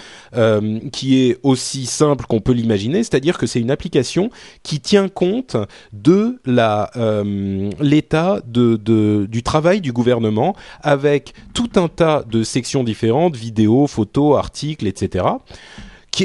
[0.93, 4.31] qui est aussi simple qu'on peut l'imaginer, c'est-à-dire que c'est une application
[4.63, 5.57] qui tient compte
[5.93, 6.39] de
[7.81, 14.87] l'état du travail du gouvernement avec tout un tas de sections différentes, vidéos, photos, articles,
[14.87, 15.25] etc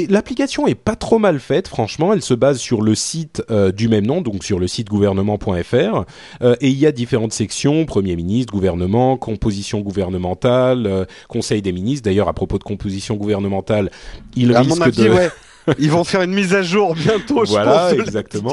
[0.08, 2.12] l'application est pas trop mal faite, franchement.
[2.12, 6.04] Elle se base sur le site euh, du même nom, donc sur le site gouvernement.fr,
[6.42, 11.72] euh, et il y a différentes sections Premier ministre, gouvernement, composition gouvernementale, euh, Conseil des
[11.72, 12.04] ministres.
[12.04, 13.90] D'ailleurs, à propos de composition gouvernementale,
[14.36, 15.10] il risque de
[15.78, 17.44] ils vont faire une mise à jour bientôt.
[17.44, 18.52] Voilà, je pense, exactement.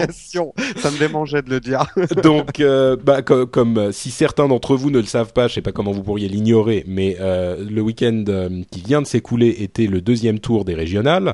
[0.78, 1.86] Ça me démangeait de le dire.
[2.24, 5.62] Donc, euh, bah, comme, euh, si certains d'entre vous ne le savent pas, je sais
[5.62, 8.24] pas comment vous pourriez l'ignorer, mais euh, le week-end
[8.72, 11.34] qui vient de s'écouler était le deuxième tour des régionales.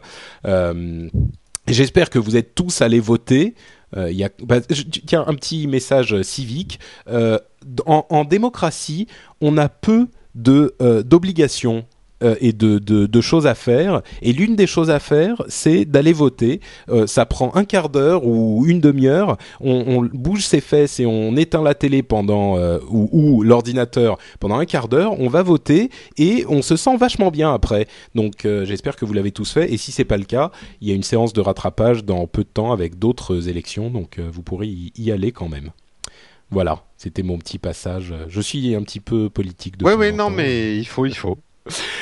[1.68, 3.56] J'espère que vous êtes tous allés voter.
[3.96, 4.60] Il y a, bah,
[5.08, 6.80] tiens, un petit message civique.
[7.08, 9.08] En, en, démocratie,
[9.42, 11.86] on a peu de d'obligations
[12.24, 14.02] euh, et de, de, choses à faire.
[14.22, 16.62] Et l'une des choses à faire, c'est d'aller voter.
[16.88, 19.38] Euh, ça prend un quart d'heure ou une demi-heure.
[19.60, 24.58] On, bouge ses fesses et on éteint la télé pendant euh, ou, ou l'ordinateur pendant
[24.60, 25.20] un quart d'heure.
[25.20, 27.86] On va voter et on se sent vachement bien après.
[28.14, 29.74] Donc j'espère que vous l'avez tous fait.
[29.74, 32.44] Et si c'est pas le cas, il y a une séance de rattrapage dans peu
[32.44, 33.90] de temps avec d'autres élections.
[33.90, 35.72] Donc vous pourrez y, aller quand même.
[36.50, 38.14] Voilà, c'était mon petit passage.
[38.30, 39.86] Je suis un petit peu politique de.
[39.86, 41.38] Oui, oui, non, mais il faut, il faut.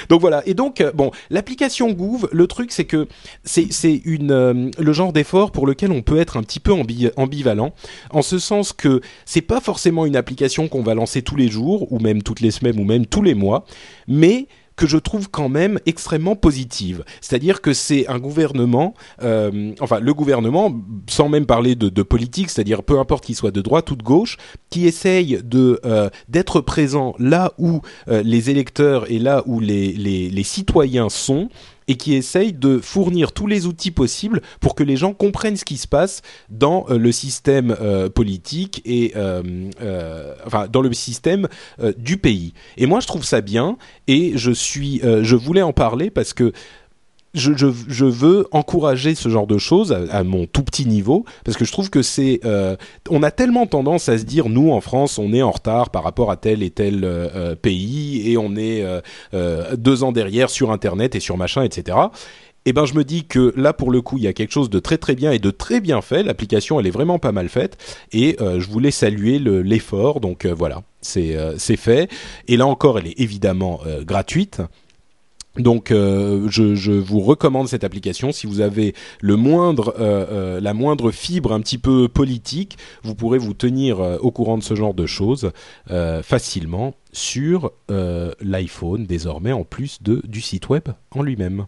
[0.10, 0.42] Donc voilà.
[0.46, 3.08] Et donc euh, bon, l'application Gouv, le truc c'est que
[3.44, 6.74] c'est c'est une euh, le genre d'effort pour lequel on peut être un petit peu
[7.16, 7.74] ambivalent,
[8.12, 11.92] en ce sens que c'est pas forcément une application qu'on va lancer tous les jours
[11.92, 13.66] ou même toutes les semaines ou même tous les mois,
[14.08, 17.04] mais que je trouve quand même extrêmement positive.
[17.22, 20.74] C'est-à-dire que c'est un gouvernement, euh, enfin le gouvernement,
[21.08, 24.38] sans même parler de, politique, c'est-à-dire peu importe qu'il soit de droite ou de gauche,
[24.70, 29.94] qui essaye de euh, d'être présent là où euh, les électeurs et là où les,
[29.94, 31.50] les citoyens sont
[31.88, 35.66] et qui essaye de fournir tous les outils possibles pour que les gens comprennent ce
[35.66, 39.42] qui se passe dans euh, le système euh, politique et euh,
[40.46, 41.48] enfin dans le système
[41.98, 42.54] du pays.
[42.78, 43.78] Et moi je trouve ça bien
[44.08, 46.54] et je suis je voulais en parler parce que
[47.34, 51.58] je, je, je, veux encourager ce genre de choses à, mon tout petit niveau parce
[51.58, 52.76] que je trouve que c'est euh,
[53.10, 56.04] on a tellement tendance à se dire nous en France on est en retard par
[56.04, 58.86] rapport à tel et tel euh, pays et on est
[59.34, 61.98] euh, deux ans derrière sur internet et sur machin etc
[62.66, 64.54] et eh ben je me dis que là pour le coup il y a quelque
[64.54, 66.24] chose de très très bien et de très bien fait.
[66.24, 67.76] L'application elle est vraiment pas mal faite.
[68.14, 70.22] Et je voulais saluer l'effort.
[70.22, 70.82] Donc voilà.
[71.02, 71.36] C'est
[71.76, 72.10] fait.
[72.48, 74.62] Et là encore elle est évidemment gratuite
[75.58, 78.32] donc, euh, je, je, vous recommande cette application.
[78.32, 83.14] Si vous avez le moindre, euh, euh, la moindre fibre un petit peu politique, vous
[83.14, 85.52] pourrez vous tenir au courant de ce genre de choses
[86.24, 91.66] facilement sur l'iPhone désormais, en plus de du site web en lui-même.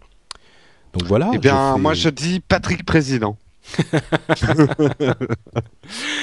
[0.93, 1.29] Donc voilà.
[1.33, 3.37] Eh bien, moi je dis Patrick Président.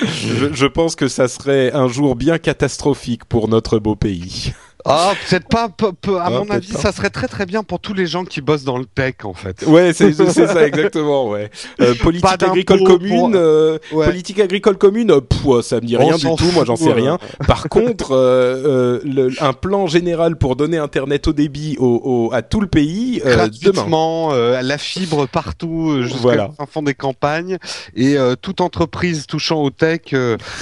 [0.04, 4.52] je, je pense que ça serait un jour bien catastrophique pour notre beau pays.
[4.84, 5.68] Ah, peut-être pas.
[5.68, 8.40] Peu, à ah, mon avis, ça serait très très bien pour tous les gens qui
[8.40, 9.62] bossent dans le tech, en fait.
[9.66, 11.28] Ouais, c'est ça exactement.
[11.28, 11.50] Ouais.
[11.80, 15.20] Euh, politique agricole commune, euh, politique agricole commune.
[15.20, 16.50] Pff, ça me dit rien du tout.
[16.52, 17.18] Moi, j'en sais rien.
[17.46, 22.42] Par contre, euh, le, un plan général pour donner internet au débit au, au à
[22.42, 26.50] tout le pays gratuitement, la fibre partout jusqu'à voilà.
[26.70, 27.58] fond des campagnes
[27.94, 30.14] et toute entreprise touchant au tech,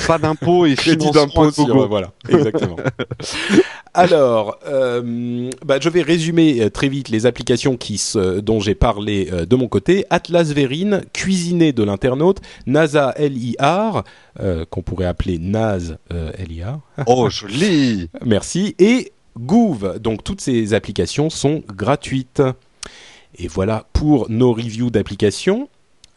[0.07, 1.87] pas d'impôts et financement d'impôts.
[1.89, 2.77] voilà, exactement.
[3.95, 8.01] Alors, euh, bah, je vais résumer euh, très vite les applications qui
[8.43, 10.05] dont j'ai parlé euh, de mon côté.
[10.11, 14.05] Atlas Verine, cuisiné de l'internaute, NASA LIR,
[14.71, 15.97] qu'on pourrait appeler NAS
[16.39, 16.79] LIR.
[17.07, 18.75] Oh, joli Merci.
[18.79, 19.99] Et Gouv.
[19.99, 22.43] Donc, toutes ces applications sont gratuites.
[23.37, 25.69] Et voilà pour nos reviews d'applications.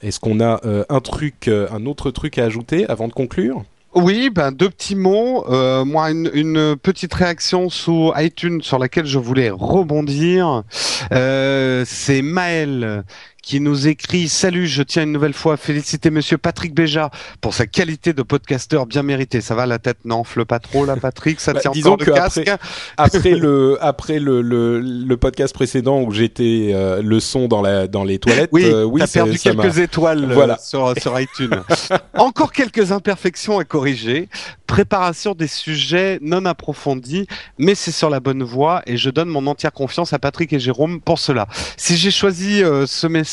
[0.01, 3.63] Est-ce qu'on a un truc, un autre truc à ajouter avant de conclure?
[3.95, 5.45] Oui, ben deux petits mots.
[5.49, 10.63] Euh, moi, une, petite réaction sous iTunes sur laquelle je voulais rebondir.
[11.11, 13.03] Euh, c'est Maël
[13.43, 17.53] qui nous écrit Salut, je tiens une nouvelle fois à féliciter Monsieur Patrick Béja pour
[17.53, 19.41] sa qualité de podcasteur bien mérité.
[19.41, 22.49] Ça va la tête n'enfle pas trop là, Patrick Ça bah, tient encore le casque
[22.97, 27.87] Après, le après le, le, le, podcast précédent où j'étais euh, le son dans la
[27.87, 30.57] dans les toilettes, oui, euh, oui t'as perdu quelques étoiles euh, voilà.
[30.57, 31.61] sur sur iTunes.
[32.17, 34.29] encore quelques imperfections à corriger.
[34.67, 37.27] Préparation des sujets non approfondis,
[37.59, 40.59] mais c'est sur la bonne voie et je donne mon entière confiance à Patrick et
[40.59, 41.47] Jérôme pour cela.
[41.77, 43.32] Si j'ai choisi ce message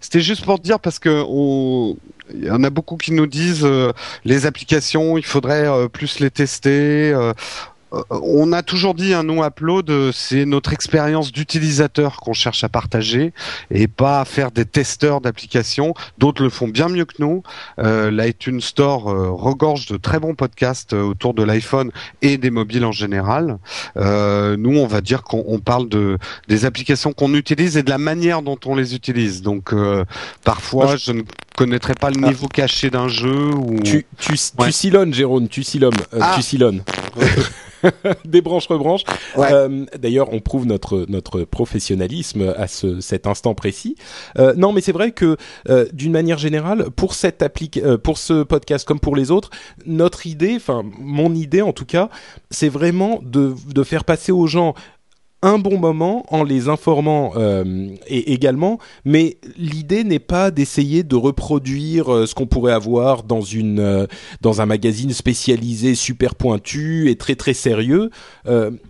[0.00, 1.22] c'était juste pour dire parce que
[2.34, 3.92] il y en a beaucoup qui nous disent euh,
[4.24, 7.12] les applications, il faudrait euh, plus les tester.
[7.92, 12.16] Euh, euh, on a toujours dit, un hein, nous, Upload, euh, c'est notre expérience d'utilisateur
[12.16, 13.32] qu'on cherche à partager
[13.70, 15.94] et pas à faire des testeurs d'applications.
[16.18, 17.42] D'autres le font bien mieux que nous.
[17.78, 21.90] Euh, L'iTunes Store euh, regorge de très bons podcasts autour de l'iPhone
[22.20, 23.58] et des mobiles en général.
[23.96, 26.18] nous, on va dire qu'on parle de
[26.48, 29.42] des applications qu'on utilise et de la manière dont on les utilise.
[29.42, 29.74] Donc,
[30.44, 31.12] parfois, je...
[31.12, 31.22] ne
[31.56, 32.28] connaîtrais pas le ah.
[32.28, 33.50] niveau caché d'un jeu.
[33.54, 33.80] Ou...
[33.82, 35.92] Tu, tu, tu silonnes, Jérôme, tu silonnes.
[36.20, 36.32] Ah.
[36.36, 36.82] Tu silonnes.
[38.24, 39.04] des branches rebranches.
[39.38, 43.96] Euh, D'ailleurs, on prouve notre notre professionnalisme à ce, cet instant précis.
[44.38, 45.36] Euh, non, mais c'est vrai que
[45.68, 49.50] euh, d'une manière générale, pour cette applique, euh, pour ce podcast comme pour les autres,
[49.86, 52.08] notre idée, enfin mon idée en tout cas,
[52.50, 54.74] c'est vraiment de de faire passer aux gens
[55.42, 62.14] un bon moment en les informant euh, également, mais l'idée n'est pas d'essayer de reproduire
[62.14, 64.06] euh, ce qu'on pourrait avoir dans une euh,
[64.40, 68.10] dans un magazine spécialisé super pointu et très très sérieux.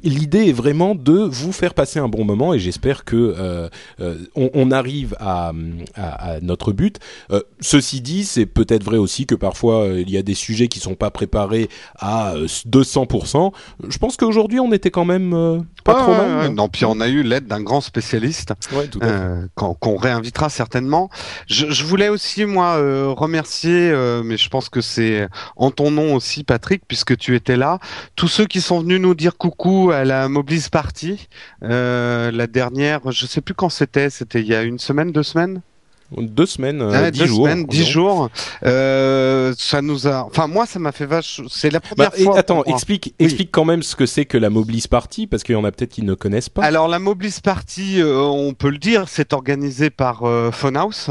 [0.04, 3.70] L'idée est vraiment de vous faire passer un bon moment et j'espère que
[4.34, 5.52] on, on, arrive à,
[5.94, 6.98] à, à, notre but.
[7.60, 10.94] ceci dit, c'est peut-être vrai aussi que parfois il y a des sujets qui sont
[10.94, 13.52] pas préparés à 200%.
[13.88, 17.22] Je pense qu'aujourd'hui on était quand même pas trop mal non, puis on a eu
[17.22, 18.52] l'aide d'un grand spécialiste
[19.02, 21.10] euh, qu'on réinvitera certainement.
[21.46, 25.90] Je, je, voulais aussi moi euh, remercier, euh, mais je pense que c'est en ton
[25.90, 27.78] nom aussi, Patrick, puisque tu étais là.
[28.16, 31.28] Tous ceux qui sont venus nous dire coucou à la Mobilise Party,
[31.62, 35.22] euh, la dernière, je sais plus quand c'était, c'était il y a une semaine, deux
[35.22, 35.62] semaines?
[36.18, 37.46] Deux semaines, euh, dix jours.
[37.46, 38.28] Semaines, dix jours.
[38.64, 41.40] Euh, ça nous a, enfin moi ça m'a fait vache.
[41.48, 42.38] C'est la première bah, fois.
[42.38, 45.58] attends, explique, explique quand même ce que c'est que la Mobilis Party parce qu'il y
[45.58, 46.62] en a peut-être qui ne connaissent pas.
[46.64, 51.10] Alors la Mobilis Party, euh, on peut le dire, c'est organisé par euh, Phonehouse.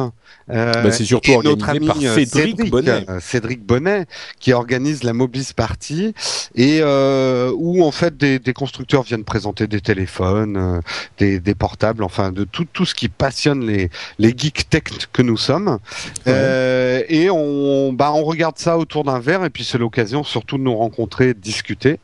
[0.50, 3.06] Euh, bah, c'est surtout organisé par euh, Cédric, Bonnet.
[3.22, 4.06] Cédric Bonnet
[4.40, 6.14] qui organise la Mobilis Party
[6.56, 10.82] et où en fait des, des, constructeurs viennent présenter des téléphones,
[11.18, 15.22] des, des, portables, enfin de tout tout ce qui passionne les les geeks tech que
[15.22, 15.80] nous sommes.
[16.28, 20.58] Euh, et on, bah, on regarde ça autour d'un verre et puis c'est l'occasion surtout
[20.58, 22.00] de nous rencontrer, de discuter.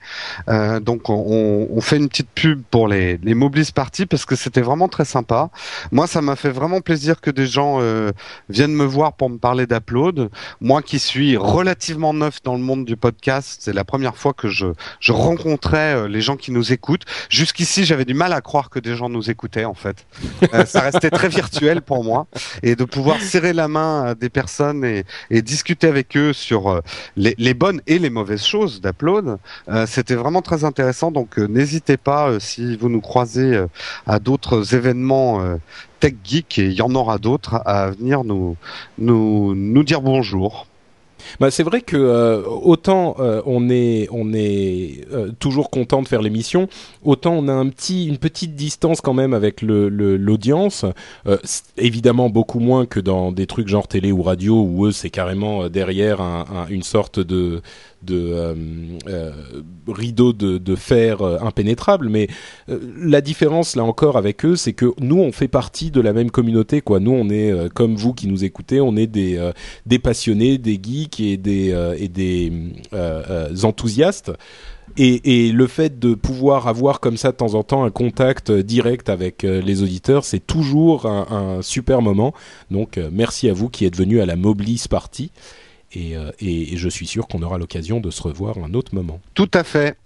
[0.49, 4.35] Euh, donc on, on, fait une petite pub pour les, les Mobilis Party parce que
[4.35, 5.49] c'était vraiment très sympa.
[5.91, 8.11] Moi, ça m'a fait vraiment plaisir que des gens euh,
[8.49, 10.29] viennent me voir pour me parler d'Upload.
[10.61, 14.47] Moi qui suis relativement neuf dans le monde du podcast, c'est la première fois que
[14.47, 14.67] je,
[14.99, 17.05] je rencontrais euh, les gens qui nous écoutent.
[17.29, 20.05] Jusqu'ici, j'avais du mal à croire que des gens nous écoutaient en fait.
[20.53, 22.27] Euh, ça restait très virtuel pour moi
[22.63, 25.05] et de pouvoir serrer la main à des personnes et,
[25.41, 26.81] discuter avec eux sur euh,
[27.15, 29.37] les, bonnes et les mauvaises choses d'Upload,
[29.85, 31.11] c'était vraiment très intéressant.
[31.11, 33.65] Donc n'hésitez pas si vous nous croisez
[34.05, 35.57] à d'autres événements
[35.99, 38.55] tech geek et il y en aura d'autres à venir nous
[38.97, 40.67] nous nous dire bonjour.
[41.39, 46.07] Bah, c'est vrai que euh, autant euh, on est on est euh, toujours content de
[46.07, 46.67] faire l'émission,
[47.03, 50.85] autant on a un petit une petite distance quand même avec le l'audience.
[51.77, 55.69] évidemment beaucoup moins que dans des trucs genre télé ou radio où eux c'est carrément
[55.69, 57.61] derrière un, une sorte de
[58.03, 58.57] de
[59.87, 62.09] rideau de, de fer impénétrable.
[62.09, 62.27] Mais
[62.67, 66.31] la différence là encore avec eux, c'est que nous on fait partie de la même
[66.31, 66.81] communauté.
[66.81, 66.99] Quoi.
[66.99, 71.37] Nous on est comme vous qui nous écoutez, on est des passionnés, des geeks et
[71.37, 71.73] des
[73.63, 74.31] enthousiastes.
[74.99, 79.09] Et, le fait de pouvoir avoir comme ça de temps en temps un contact direct
[79.09, 82.33] avec euh, les auditeurs, c'est toujours un, super moment.
[82.71, 85.31] Donc euh, merci à vous qui êtes venus à la Moblis Party.
[85.97, 89.19] Euh, et, je suis sûr qu'on aura l'occasion de se revoir un autre moment.
[89.33, 89.97] Tout à fait.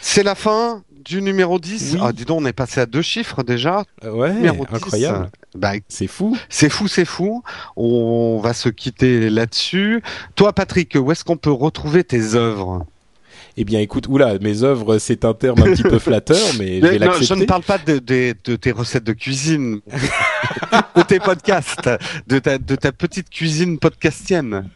[0.00, 1.96] C'est la fin du numéro 10.
[2.00, 3.84] Ah, dis donc, on est passé à deux chiffres déjà.
[4.04, 5.30] ouais, incroyable.
[5.54, 6.36] Bah, c'est fou.
[6.48, 7.42] C'est fou, c'est fou.
[7.76, 10.02] On va se quitter là-dessus.
[10.36, 12.86] Toi, Patrick, où est-ce qu'on peut retrouver tes œuvres?
[13.56, 16.86] Eh bien, écoute, oula, mes œuvres, c'est un terme un petit peu flatteur, mais je
[16.86, 17.26] vais l'accepter.
[17.26, 17.98] Je ne parle pas de,
[18.56, 19.80] tes recettes de cuisine,
[20.96, 21.90] de tes podcasts,
[22.26, 24.68] de ta, petite cuisine podcastienne.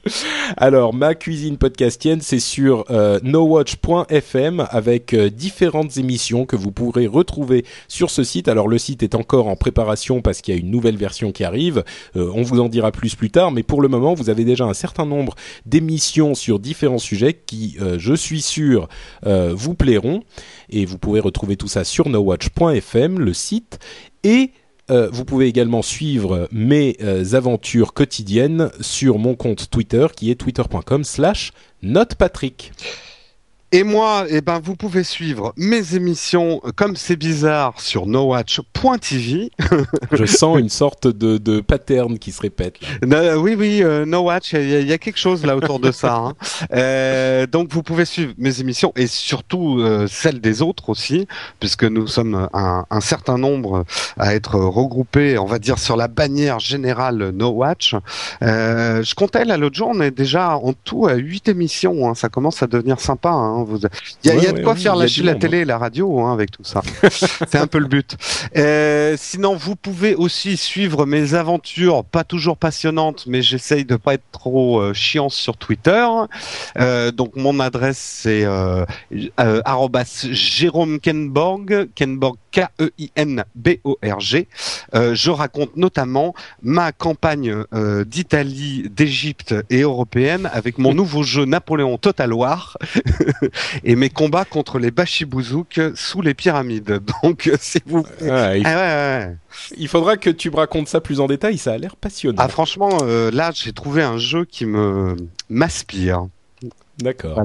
[0.57, 7.07] Alors, ma cuisine podcastienne, c'est sur euh, nowatch.fm avec euh, différentes émissions que vous pourrez
[7.07, 8.49] retrouver sur ce site.
[8.49, 11.45] Alors, le site est encore en préparation parce qu'il y a une nouvelle version qui
[11.45, 11.85] arrive.
[12.17, 14.65] Euh, on vous en dira plus plus tard, mais pour le moment, vous avez déjà
[14.65, 15.35] un certain nombre
[15.67, 18.89] d'émissions sur différents sujets qui, je suis sûr,
[19.25, 20.23] vous plairont.
[20.71, 23.79] Et vous pouvez retrouver tout ça sur nowatch.fm, le site.
[24.25, 24.51] Et
[24.91, 30.35] euh, vous pouvez également suivre mes euh, aventures quotidiennes sur mon compte Twitter qui est
[30.35, 32.73] twitter.com slash notepatrick.
[33.75, 39.51] Et moi, eh ben, vous pouvez suivre mes émissions comme c'est bizarre sur nowatch.tv.
[40.13, 42.77] Je sens une sorte de, de pattern qui se répète.
[43.03, 46.15] oui, oui, euh, Nowatch, il y, a quelque chose là autour de ça.
[46.15, 46.35] Hein.
[46.73, 51.27] Euh, donc vous pouvez suivre mes émissions et surtout euh, celles des autres aussi,
[51.61, 53.85] puisque nous sommes un, un, certain nombre
[54.17, 57.97] à être regroupés, on va dire, sur la bannière générale Nowatch.
[58.43, 62.09] Euh, je comptais là l'autre jour, on est déjà en tout à huit émissions.
[62.09, 62.15] Hein.
[62.15, 63.31] Ça commence à devenir sympa.
[63.31, 63.64] Hein.
[64.25, 66.65] Il y a, de quoi faire lâcher la télé et la radio hein, avec tout
[66.65, 66.83] ça.
[67.11, 68.17] c'est un peu le but.
[68.57, 74.15] Euh, sinon, vous pouvez aussi suivre mes aventures, pas toujours passionnantes, mais j'essaye de pas
[74.15, 76.07] être trop euh, chiant sur Twitter.
[76.79, 78.85] Euh, donc mon adresse c'est euh,
[79.41, 79.63] euh
[80.33, 84.49] Jérôme Kenborg, Kenborg K-E-I-N-B-O-R-G.
[84.95, 91.45] Euh, je raconte notamment ma campagne euh, d'Italie, d'Égypte et européenne avec mon nouveau jeu
[91.47, 92.79] Napoléon Total War
[93.85, 97.01] et mes combats contre les Bashibouzouk sous les pyramides.
[97.23, 98.05] Donc, si vous...
[98.29, 98.67] Ah, il...
[98.67, 99.29] Ah,
[99.77, 102.39] il faudra que tu me racontes ça plus en détail, ça a l'air passionnant.
[102.39, 105.17] Ah franchement, euh, là j'ai trouvé un jeu qui me
[105.49, 106.27] m'aspire.
[106.99, 107.41] D'accord.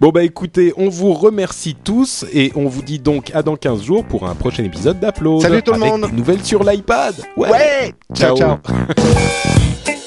[0.00, 3.82] Bon bah écoutez, on vous remercie tous et on vous dit donc à dans 15
[3.82, 5.42] jours pour un prochain épisode d'Upload.
[5.42, 6.10] Salut tout le monde.
[6.12, 7.14] Nouvelles sur l'iPad.
[7.36, 7.94] Ouais.
[8.14, 8.36] ciao.
[8.36, 8.56] ciao.